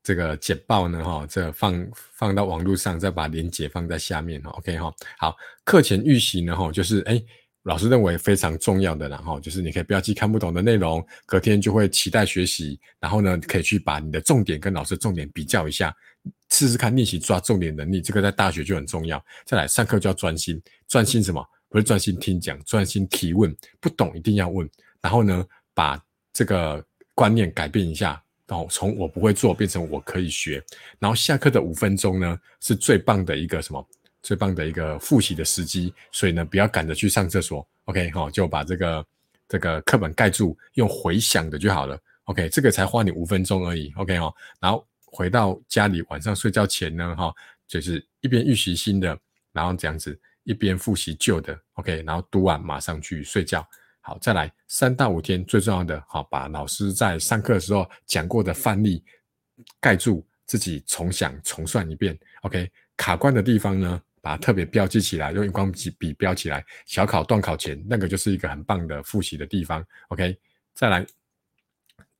[0.01, 4.49] 这个简报呢，哈，这放放到网络上，再把连接放在下面哈。
[4.51, 4.93] OK 哈。
[5.17, 7.21] 好，课前预习呢，哈，就是哎，
[7.63, 15.93] 老师认为非常重要的，然后就是你可以标记看不懂的内容，隔天就会期待学习，然后呢，可以去把你的重点跟老师重点比较一下。
[16.61, 19.23] 试试看练习抓重点能力，这个在大学就很重要。
[19.45, 21.43] 再来上课就要专心，专心什么？
[21.69, 23.51] 不是专心听讲，专心提问。
[23.79, 24.69] 不懂一定要问。
[25.01, 25.43] 然后呢，
[25.73, 25.99] 把
[26.31, 30.63] 这个观念改变一下，然后从我不会做变成我可以学。
[30.99, 33.83] 然后下课的五分钟呢，是最棒的一个什么？
[34.21, 35.91] 最棒的一个复习的时机。
[36.11, 37.67] 所以呢，不要赶着去上厕所。
[37.85, 39.05] OK 哈，就把这个
[39.47, 41.99] 这个课本盖住，用回想的就好了。
[42.25, 43.91] OK，这个才花你五分钟而已。
[43.95, 44.85] OK 哦，然后。
[45.11, 47.31] 回到家里，晚上睡觉前呢，哈，
[47.67, 49.15] 就是一边预习新的，
[49.51, 53.67] 然后这样子一边复习旧的，OK，然后读完马上去睡觉。
[53.99, 59.03] 好，再来三到五天，最重要的，好，把老师在上课的时候讲过的范例
[59.79, 62.71] 盖住，自己重想重算一遍，OK。
[62.97, 66.65] 卡关的地方呢，把它特别标记起来，用荧光笔笔标起来。
[66.85, 70.37] 小考、段考前那个就是一个很棒的复习的地方，OK。
[70.73, 71.05] 再来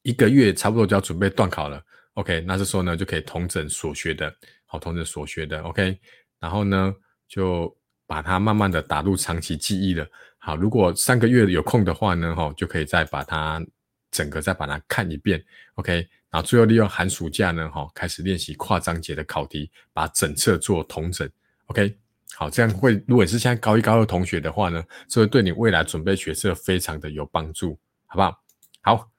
[0.01, 1.83] 一个月差不多就要准备段考了。
[2.15, 5.97] OK，那这时候呢就可以同整所学的，好，同整所学的，OK，
[6.39, 6.93] 然后呢
[7.25, 7.73] 就
[8.05, 10.05] 把它慢慢的打入长期记忆了。
[10.37, 13.65] 好，如果三个月有空的话呢，哈，就可以再把它
[14.11, 15.41] 整个再把它看一遍
[15.75, 21.29] ，OK，然后最后利用寒暑假呢，哈，开始练习跨章节的考题，把整册做同整
[21.67, 21.97] ，OK，
[22.35, 28.43] 好，这样会，如果是现在高一高二同学的话呢，这会对你未来准备学测非常的有帮助，好不好？
[28.81, 29.11] 好，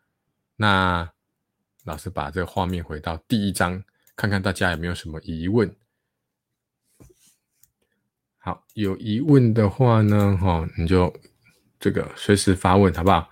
[0.56, 1.11] 那。
[1.84, 3.82] 老师把这个画面回到第一章，
[4.14, 5.74] 看看大家有没有什么疑问。
[8.38, 11.12] 好，有疑问的话呢，哈，你就
[11.80, 13.28] 这个随时发问，好不好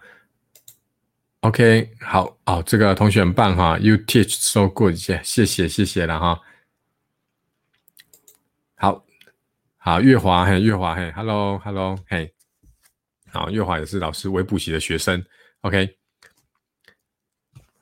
[1.41, 6.41] ？OK，好哦，这个同学很棒哈，You teach so good，谢谢谢谢谢了哈。
[8.75, 9.05] 好，
[9.79, 12.35] 好，月华嘿，月华嘿，Hello Hello 嘿，
[13.29, 15.25] 好，月华也是老师微补习的学生
[15.61, 16.00] ，OK。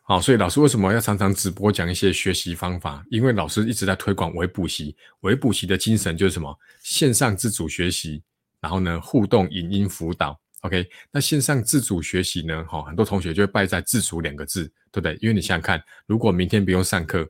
[0.08, 3.04] 好，所以老师为什么要常常直播讲一些学习方法？
[3.10, 6.58] 因为老师一直在推广微补习，微补习的精神就是什么？
[6.82, 8.22] 线上自主学习，
[8.58, 10.40] 然后呢，互动影音辅导。
[10.62, 12.64] OK，那线上自主学习呢？
[12.64, 15.14] 哈，很多同学就会败在“自主”两个字，对不对？
[15.20, 17.22] 因为你想想看，如果明天不用上课，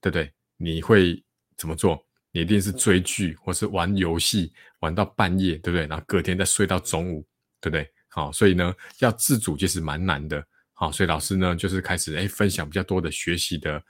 [0.00, 0.28] 对不对？
[0.56, 1.22] 你会
[1.56, 2.04] 怎么做？
[2.32, 5.86] 你一定是追剧或是玩游戏，玩到半夜，对不对？
[5.86, 7.24] 然后隔天再睡到中午，
[7.60, 7.88] 对不对？
[8.08, 10.44] 好，所以呢，要自主其实蛮难的。
[10.74, 13.82] 好，所以老师呢就是开始哎分享比较多的学习的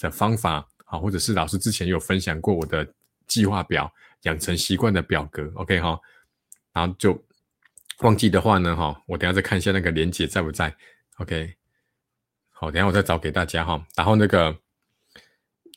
[0.00, 2.86] 的方法，好，或者是老师之前有分享过我的
[3.26, 3.92] 计划表、
[4.22, 6.00] 养成习惯的表格，OK 哈，
[6.72, 7.22] 然后就
[7.98, 10.74] 忘记的话呢哈，我等下再看一下那个连接在不在
[11.18, 11.54] ，OK，
[12.50, 14.58] 好，等下我再找给大家哈，然后那个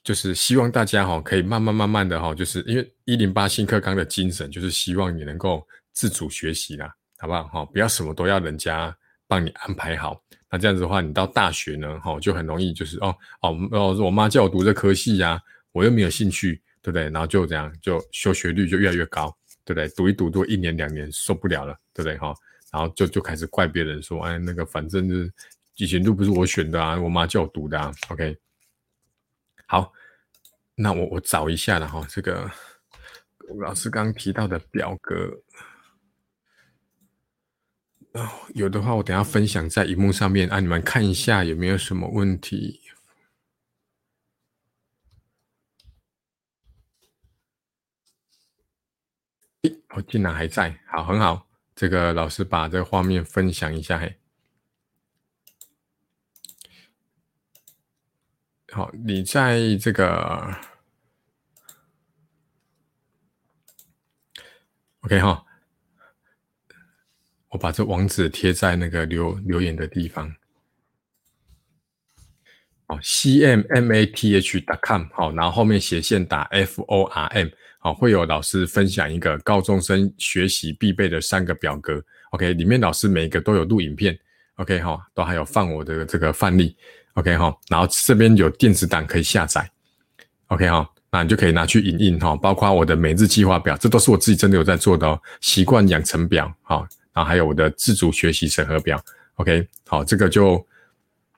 [0.03, 7.65] 就是希望大家哈可以慢慢慢慢的哈，就是因为一零八新课纲的精神就是希望你能够自主学习啦，好不好哈？
[7.65, 8.95] 不要什么都要人家
[9.27, 10.21] 帮你安排好。
[10.55, 15.37] 那这样子的话，你到大学呢，哈，就很容易就是哦哦哦，我妈叫我读这科系呀，
[15.73, 17.09] 我又没有兴趣，对不对？
[17.09, 19.89] 然后就这样，就休学率就越来越高，对不对？
[19.89, 22.17] 读一读读一年两年受不了了，对不对？
[22.19, 22.33] 哈，
[22.71, 25.29] 然后就就开始怪别人说，哎，那个反正就是
[25.75, 27.91] 以前都不是我选的啊，我妈叫我读的啊。
[28.07, 28.33] OK，
[29.67, 29.91] 好，
[30.73, 32.49] 那我我找一下了哈，这个
[33.59, 35.37] 老师刚刚提到的表格。
[38.53, 42.81] 有的话，我等下分享在荧幕上面，啊，你们看一下有没有什么问题。
[49.89, 51.47] 我竟然还在，好，很好。
[51.75, 54.17] 这个老师把这个画面分享一下，嘿。
[58.71, 60.53] 好，你在这个
[65.01, 65.44] ，OK 哈。
[67.55, 70.29] 我把这网址贴在那个留留言的地方。
[72.87, 82.03] 哦，cmmath.com 好，然后后面斜线打 form 好，会有老师分享一个高中生学习必备的三个表格。
[82.31, 84.19] OK，里面老师每一个都有录影片。
[84.55, 86.75] OK 哈，都还有放我的这个范例。
[87.13, 89.71] OK 哈，然后这边有电子档可以下载。
[90.47, 95.17] OK 哈，那你就可以拿去影印哈，包括我的每日计划表，这都是我自己真的有在做的哦。
[95.39, 96.85] 习惯养成表好。
[97.15, 99.01] 然后还有我的自主学习审核表
[99.35, 100.63] ，OK，好，这个就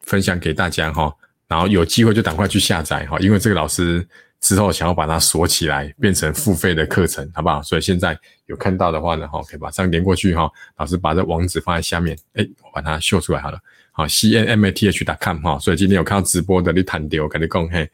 [0.01, 1.13] 分享给大家哈。
[1.47, 4.05] 然后有机会就赶快去下载哈，因为这个老师
[4.41, 7.61] 之后想要把它锁起来，变成付费的课程，好不好？
[7.61, 10.51] 所以现在有看到的话呢，哈，可以马上连过去哈。
[10.77, 13.59] 老师把这网址放在下面，哎，我把它秀出来好了。
[13.91, 15.59] 好，c n m a t h com 哈。
[15.59, 17.87] 所以今天有看到直播的，你弹丢，跟你讲嘿，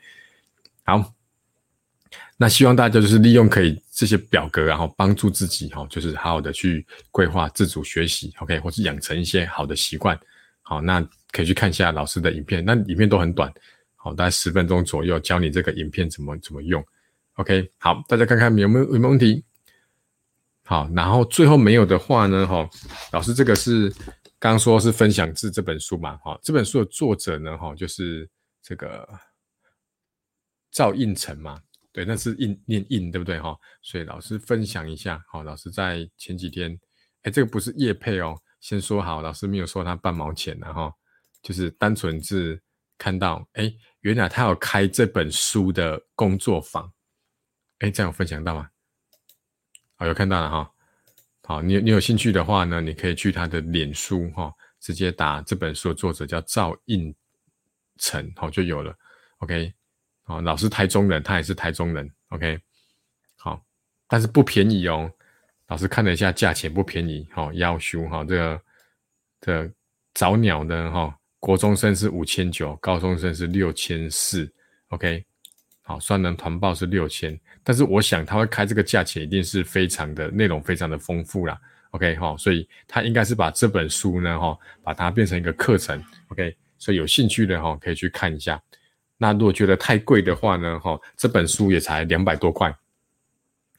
[0.85, 1.13] 好。
[2.37, 10.19] 那希望大家就是利用可以这些表格，然后帮助自己哈，就是好好的去规划自主学习，OK，或是养成一些好的习惯。
[10.63, 10.99] 好，那
[11.31, 13.53] 可以去看一下老师的影片，那影片都很短，
[13.95, 16.83] 好，大概十分钟左右，教你这个影片怎么怎么用。
[17.35, 19.43] OK，好，大家看看有没有有没有问题？
[20.65, 22.67] 好，然后最后没有的话呢，哈，
[23.11, 23.89] 老师这个是
[24.39, 28.27] 刚刚说是分享自这本书嘛，哈，这本书的作者呢，哈，就是
[28.63, 29.07] 这个
[30.71, 31.61] 赵应成嘛。
[31.93, 33.55] 对，那是印念印，对不对哈？
[33.83, 36.75] 所以老师分享一下，好，老师在前几天，
[37.21, 40.91] 哎，这个不是叶配哦，先说好，老师没有收他半毛钱的哈，
[41.43, 42.59] 就是单纯是
[42.97, 46.91] 看到，哎，原来他有开这本书的工作坊，
[47.77, 48.67] 哎，这样有分享到吗？
[49.95, 50.73] 好，有看到了哈，
[51.43, 57.13] 好，你你有兴趣的话呢，你可以去他的脸书哈，直接打这本书的作者叫赵印
[57.99, 58.97] 成，好就有了
[59.37, 59.71] ，OK。
[60.25, 62.57] 哦，老师台中人，他也是台中人，OK，
[63.37, 63.61] 好，
[64.07, 65.11] 但是不便宜哦。
[65.67, 68.61] 老师看了一下价钱，不便宜，哈，要修哈，这个
[69.41, 69.71] 这
[70.13, 74.49] 早鸟呢哈，国中生是五千九，高中生是六千四
[74.89, 75.25] ，OK，
[75.81, 81.59] 好，双人团报是六千，但是我想他会开这个价钱，一定是非常的内容非常的丰富啦
[81.91, 88.61] ，OK 哈，所以他应该是把这本书呢哈，把它变成一个课程，OK，所以有兴趣的哈可以去看一下。
[89.17, 90.79] 那如果觉得太贵的话呢？
[90.79, 92.75] 哈，这本书也才两百多块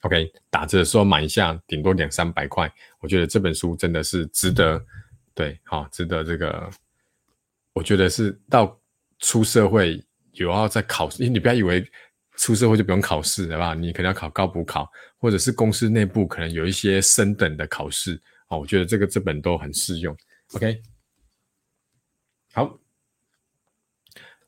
[0.01, 2.73] ，OK，打折的时候买一下，顶多两三百块。
[3.01, 4.83] 我觉得这本书真的是值得，
[5.35, 6.71] 对，好，值得这个。
[7.75, 8.81] 我觉得是到
[9.19, 10.03] 出社会
[10.33, 11.85] 有要在考试，你不要以为
[12.37, 13.75] 出社会就不用考试，对吧？
[13.75, 20.17] 你可能要考高补考，或者是公司内部可能有一些升等的考试，哦，我觉得这个这本都很适用
[20.55, 20.81] ，OK，
[22.53, 22.79] 好。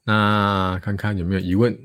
[0.08, 1.76] 那看看有没有疑问？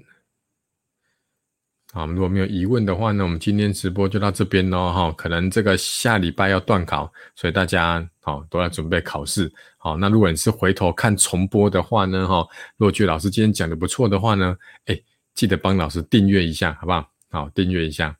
[1.91, 4.93] 好，如果没有疑问的话呢，我们今天直播就到这边喽。
[4.93, 9.51] 哈，可能这个下礼拜要断考，所以大家好都要准备考试。
[9.77, 12.47] 好，那如果你是回头看重播的话呢，哈，
[12.77, 14.55] 如果觉老师今天讲的不错的话呢，
[14.85, 15.01] 哎，
[15.33, 17.11] 记得帮老师订阅一下，好不好？
[17.31, 18.15] 好，订阅一下。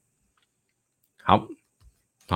[1.22, 1.48] 好。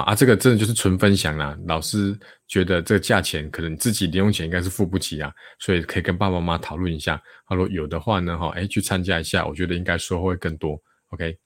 [0.01, 1.57] 啊，这个真的就是纯分享啦。
[1.67, 2.17] 老师
[2.47, 7.21] 觉得这个价钱可能自己零用钱应该是付不起啊，所以可以跟爸爸妈妈讨论一下。
[7.47, 10.77] 他说有的话呢，哈，哎，去参加一下，我觉得应该收获会更多。
[11.09, 11.37] OK，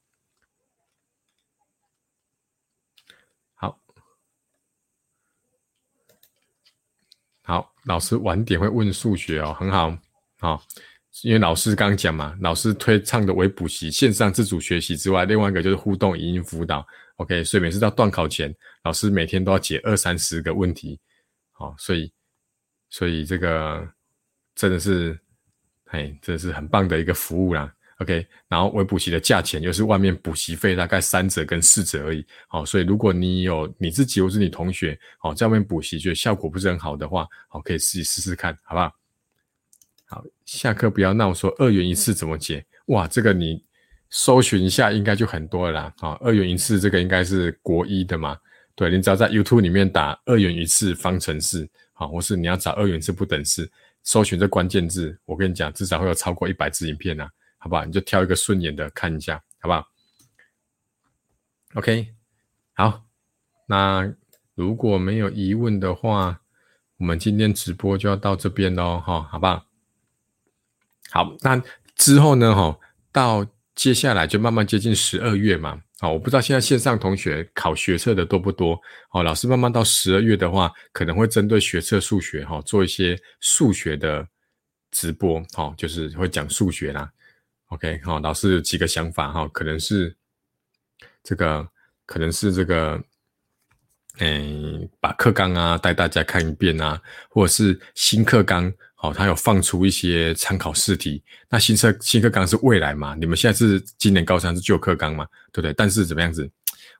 [3.54, 3.80] 好，
[7.43, 9.95] 好，老师晚点会问数学哦，很好，
[10.39, 10.64] 好，
[11.22, 16.84] 因为老师刚讲嘛，老师推倡的为补习线上自主学习之外，另外一个就是互动语音辅导
[17.20, 18.53] ，OK，所以每次到段考前，
[18.84, 20.99] 老师每天都要解二三十个问题，
[21.51, 22.11] 好，所以，
[22.89, 23.88] 所以这个
[24.55, 25.17] 真的是，
[25.86, 27.72] 哎，这是很棒的一个服务啦。
[27.99, 38.95] OK，然后微补习的价钱又是外面补习费大概三折跟四折而已，好，所以如果你有你自己或是你同学，好在外面补习觉得效果不是很好的话，好可以自己试试看，好不好？
[40.05, 42.65] 好，下课不要闹，说二元一次怎么解？
[42.86, 43.61] 哇，这个你
[44.10, 48.38] 搜寻一下应该就很多了啦，好，二元一次这个应该是国一的嘛？
[48.76, 53.70] 对，你只要在 YouTube 里面打二元一次方程式，好，或是你要找二元一次不等式，
[54.03, 57.30] 搜寻这关键字，我跟你讲，至少会有超过一百支影片呐。
[57.62, 57.84] 好不好？
[57.84, 59.86] 你就挑一个顺眼的看一下，好不好
[61.74, 62.07] ？OK，
[62.74, 63.03] 好。
[63.66, 64.10] 那
[64.55, 66.39] 如果没有疑问的话，
[66.95, 69.66] 我们今天直播就要到这边喽，哈，好不好？
[71.10, 71.62] 好，那
[71.95, 72.55] 之后呢？
[72.55, 72.80] 哈，
[73.12, 73.45] 到
[73.80, 75.82] 接下来就慢慢接近十二月嘛。
[75.99, 78.77] 好，我不知道现在线上同学考学测的多不多？
[79.11, 84.27] 哦，老师慢慢到十二月的话，可能会针对学测数学哈做一些数学的
[84.91, 87.09] 直播，好，就是会讲数学啦。
[87.67, 90.13] OK，好，老师有几个想法哈，可能是
[91.23, 91.65] 这个，
[92.05, 93.01] 可能是这个，
[94.17, 101.24] 嗯，把课纲啊带大家看一遍啊，或者是新课纲，好，他有放出一些参考试题。
[101.47, 103.16] 那新课新课纲是未来嘛？
[103.16, 105.26] 你们现在是今年高三是旧课纲嘛？
[105.54, 105.74] 对不对？
[105.74, 106.50] 但是怎么样子？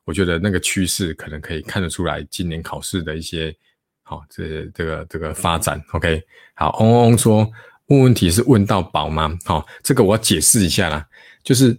[0.06, 3.54] 我觉得那个趋势可能可以看得出来，今年考试的一些
[4.02, 5.78] 好，这这个这个发展。
[5.92, 6.22] OK，
[6.54, 7.46] 好，嗡嗡嗡说。
[7.88, 9.36] 问问题是问到饱吗？
[9.44, 11.06] 好，这个我要解释一下啦，
[11.42, 11.76] 就是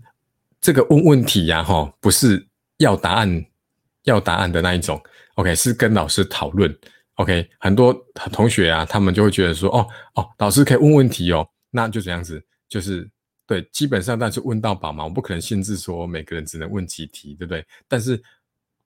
[0.60, 2.46] 这个问问题呀，哈，不是
[2.78, 3.46] 要答案
[4.04, 5.02] 要答案的那一种
[5.36, 6.78] ，OK，是跟老师讨论
[7.16, 7.94] ，OK，很多
[8.32, 13.10] 同学啊，他们就会觉得说，哦哦，老师可以问问题哦，那就这样子，就是
[13.46, 17.66] 对，基本上但是问到饱嘛，我不可能限制说每个人只能问几题，对不对？
[17.88, 18.22] 但是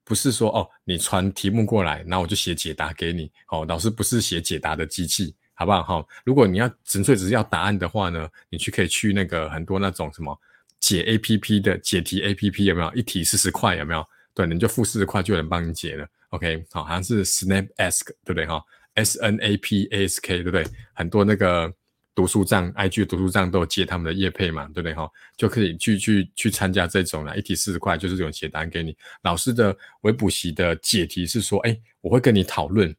[0.04, 5.36] 不是说哦，你传题目过来，那我就写解答给你，哦，老师不是写解答的机器。
[5.58, 5.82] 好不好？
[5.84, 10.38] 哈，如果你要纯粹只是要答案的话呢，你去可以去那个很多那种什么
[10.82, 12.92] 解 A P P 的解题 A P P 有没有？
[12.92, 14.06] 一题四十块有没有？
[14.34, 16.06] 对，你就付四十块就有人帮你解了。
[16.30, 18.46] OK，好，好像是 Snap Ask 对不对？
[18.46, 18.64] 哈
[18.96, 20.66] ，S N A P A S K 对不对？
[20.94, 21.74] 很多那个
[22.14, 24.94] 读书账，I G 读书账都有接他们的业配嘛，对不对？
[24.94, 27.38] 哈，就可以去去去参加这种了。
[27.38, 28.96] 一题四十块就是这种解答案给你。
[29.24, 32.94] 老师的微补习的解题是说，哎，我会跟你讨论。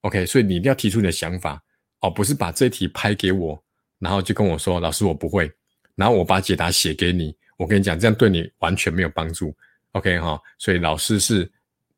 [0.00, 1.62] OK，所以你一定要提出你的想法。
[2.00, 3.62] 哦，不是把这题拍给我，
[3.98, 5.50] 然后就跟我说老师我不会，
[5.94, 7.36] 然后我把解答写给你。
[7.56, 9.54] 我跟你讲，这样对你完全没有帮助。
[9.92, 11.50] OK 哈，所以老师是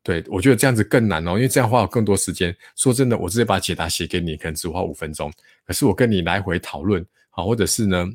[0.09, 2.56] 对我觉得这样子更难哦，因为这样花了更多时间。
[2.76, 5.30] 说真的，我直接把解答写给你，可能只花五分钟。
[5.66, 8.06] 可是我跟你来回讨论，好，或者是呢，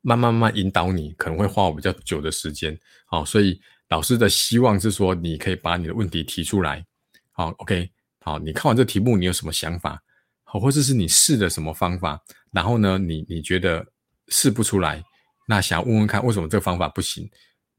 [0.00, 2.76] 慢慢慢引导你，可能会花我比较久的时间。
[3.06, 6.84] 好，所以老师的希望是说，你可以把你的问题提出来。
[7.30, 7.88] 好，OK，
[8.22, 10.02] 好，你看完这题目，你有什么想法？
[10.42, 12.20] 好，或者是你试的什么方法，
[12.50, 13.86] 然后呢，你你觉得
[14.26, 15.00] 试不出来，
[15.46, 17.30] 那想要问问看为什么这个方法不行？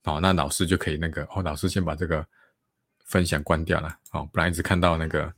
[0.01, 2.25] 好，那老师就可以那个哦，老师先把这个
[3.11, 5.33] 分享关掉了，好，不然一直看到那个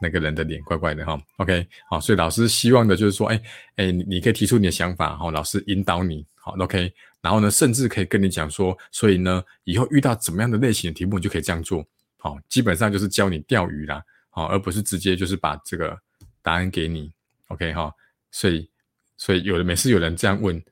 [0.00, 1.20] 那个人的脸怪怪的哈。
[1.36, 3.40] OK，好，所以老师希望的就是说，哎
[3.76, 15.96] 哎，你可以提出你的想法，好，老师引导你，好，OK，然后呢，甚至可以跟你讲说，所以呢，以后遇到怎么样的类型的题目，你就可以这样做，好，基本上就是教你钓鱼啦，好，而不是直接就是把这个。
[16.40, 17.12] 答案给你
[17.48, 17.92] ，OK 哈，
[18.30, 18.70] 所以
[19.18, 20.62] 所以有的每次有人这样问，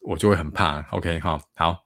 [0.00, 1.82] 我就会很怕，OK 哈，好。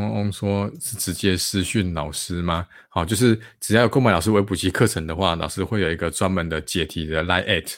[0.00, 2.66] 嗡嗡说是直接私讯老师吗？
[2.88, 7.74] 好，就是只要购买老师微补习课程的话，老师会有一个专门的解题的 Line at，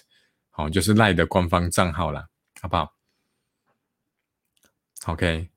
[0.50, 2.26] 好，就是 Line 的官方账号啦，
[2.60, 2.94] 好不好
[5.06, 5.48] ？OK，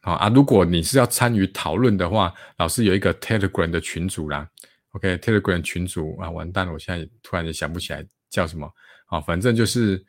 [0.00, 4.48] 好啊，如果你是要参与讨论的话，老师有一个 Telegram 的群组啦。
[4.92, 6.72] OK，Telegram 群组啊，完蛋了！
[6.74, 8.70] 我现在突然也想不起来叫什么。
[9.06, 10.04] 好，反正就是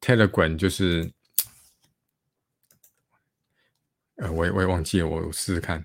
[0.00, 1.10] Telegram，就是，
[4.20, 5.84] 呃，我也我也忘记了，我试试看。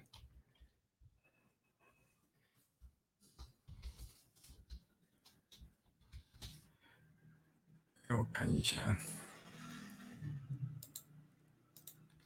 [8.10, 8.76] 我看一下。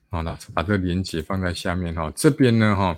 [0.09, 2.11] 好的，把这个链接放在下面哈。
[2.15, 2.97] 这边呢哈，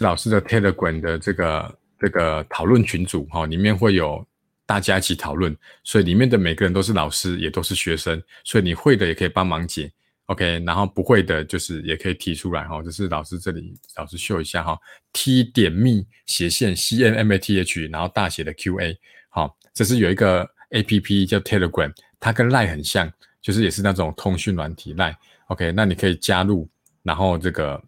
[0.00, 1.78] 老师的 Telegram 的这个。
[1.96, 4.26] 这个讨论群组哈，里面会有
[4.66, 9.90] 大家一起讨论，所以里面的每个人都是老师，也都是学生，所以你会的也可以帮忙解
[10.26, 12.82] OK，然后不会的，就是也可以提出来哈。
[12.82, 14.74] 就是老师这里老师秀一下哈
[15.12, 18.98] ，T 点 me 斜线 C N M A T H，然后大写的 Q A，
[19.28, 23.12] 好，这是有一个 A P P 叫 Telegram，它跟 Line 很像，
[23.42, 25.14] 就是也是那种通讯软体 Line。
[25.48, 26.66] OK，那你可以加入，
[27.02, 27.82] 然后这个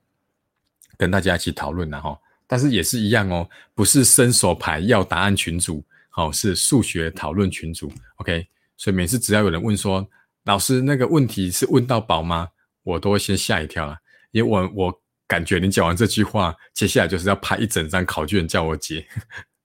[0.99, 7.91] 跟大家一起讨论然后，但是也是一样哦，不是伸手牌要答案群组，好，是数学讨论群组。
[8.16, 10.07] OK，所以每次只要有人问说。
[10.47, 12.49] 老师，那个问题是问到宝吗？
[12.84, 13.99] 我都会先吓一跳啊，
[14.30, 19.05] 因为我我感觉你讲完这句话，接下来就是要拍一整张考卷叫我解。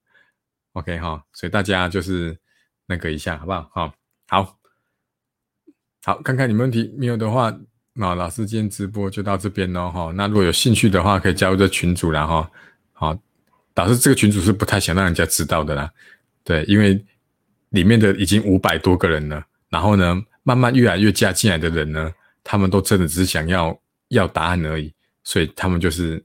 [0.74, 2.36] OK 哈，所以大家就是
[2.84, 3.70] 那个一下，好不好？
[3.72, 3.94] 好，
[4.26, 4.58] 好，
[6.02, 7.56] 好，看看你们问题没有的话，
[7.92, 10.12] 那老师今天直播就到这边喽哈。
[10.16, 12.44] 那如果有兴趣的话，可以加入这群组然后
[12.92, 13.16] 好，
[13.76, 15.88] 老师这个群组是不太想让人家知道的啦，
[16.42, 17.00] 对，因为
[17.68, 20.20] 里面的已经五百多个人了，然后呢？
[20.42, 22.12] 慢慢越来越加进来的人呢，
[22.42, 23.78] 他们都真的只是想要
[24.08, 24.92] 要答案而已，
[25.24, 26.24] 所以他们就是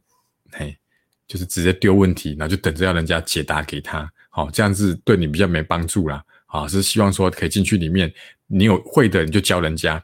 [0.51, 0.76] 嘿，
[1.28, 4.11] 就是直接丢问题，然后就等着要人家解答给他。
[4.30, 6.24] 好，这样子对你比较没帮助啦。
[6.45, 8.11] 好，是希望说可以进去里面，
[8.47, 10.01] 你有会的你就教人家，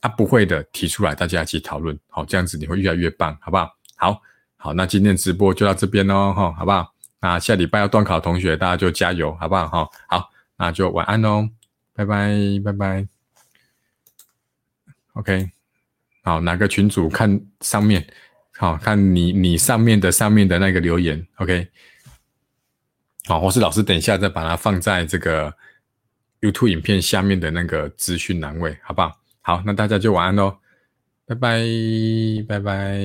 [0.00, 1.98] 啊不会的提出来，大家一起讨论。
[2.08, 3.70] 好，这样子你会越来越棒，好不好？
[3.96, 4.22] 好，
[4.56, 6.92] 好，那今天直播就到这边喽，哈，好不好？
[7.20, 9.68] 那下礼拜要断考同学，大家就加油，好不好？
[9.68, 11.48] 哈，好，那就晚安喽，
[11.94, 12.34] 拜拜，
[12.64, 13.13] 拜拜。
[15.14, 15.50] OK，
[16.22, 18.06] 好，哪个群主看上面，
[18.56, 21.68] 好看你你上面的上面的那个留言，OK，
[23.26, 25.54] 好，或是老师等一下再把它放在这个
[26.40, 29.20] YouTube 影片下面的那个资讯栏位，好不好？
[29.40, 30.58] 好，那大家就晚安喽，
[31.26, 31.62] 拜拜
[32.48, 33.00] 拜拜，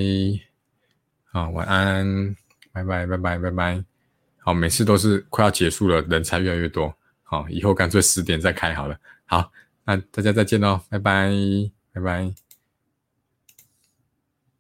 [1.32, 2.36] 好，晚安，
[2.72, 3.84] 拜拜拜拜拜拜，
[4.40, 6.92] 好，每次都是快要结束了，人才越来越多，
[7.22, 9.52] 好，以后干脆十点再开好了，好，
[9.86, 11.79] 那大家再见喽，拜拜。
[12.00, 12.49] 拜拜。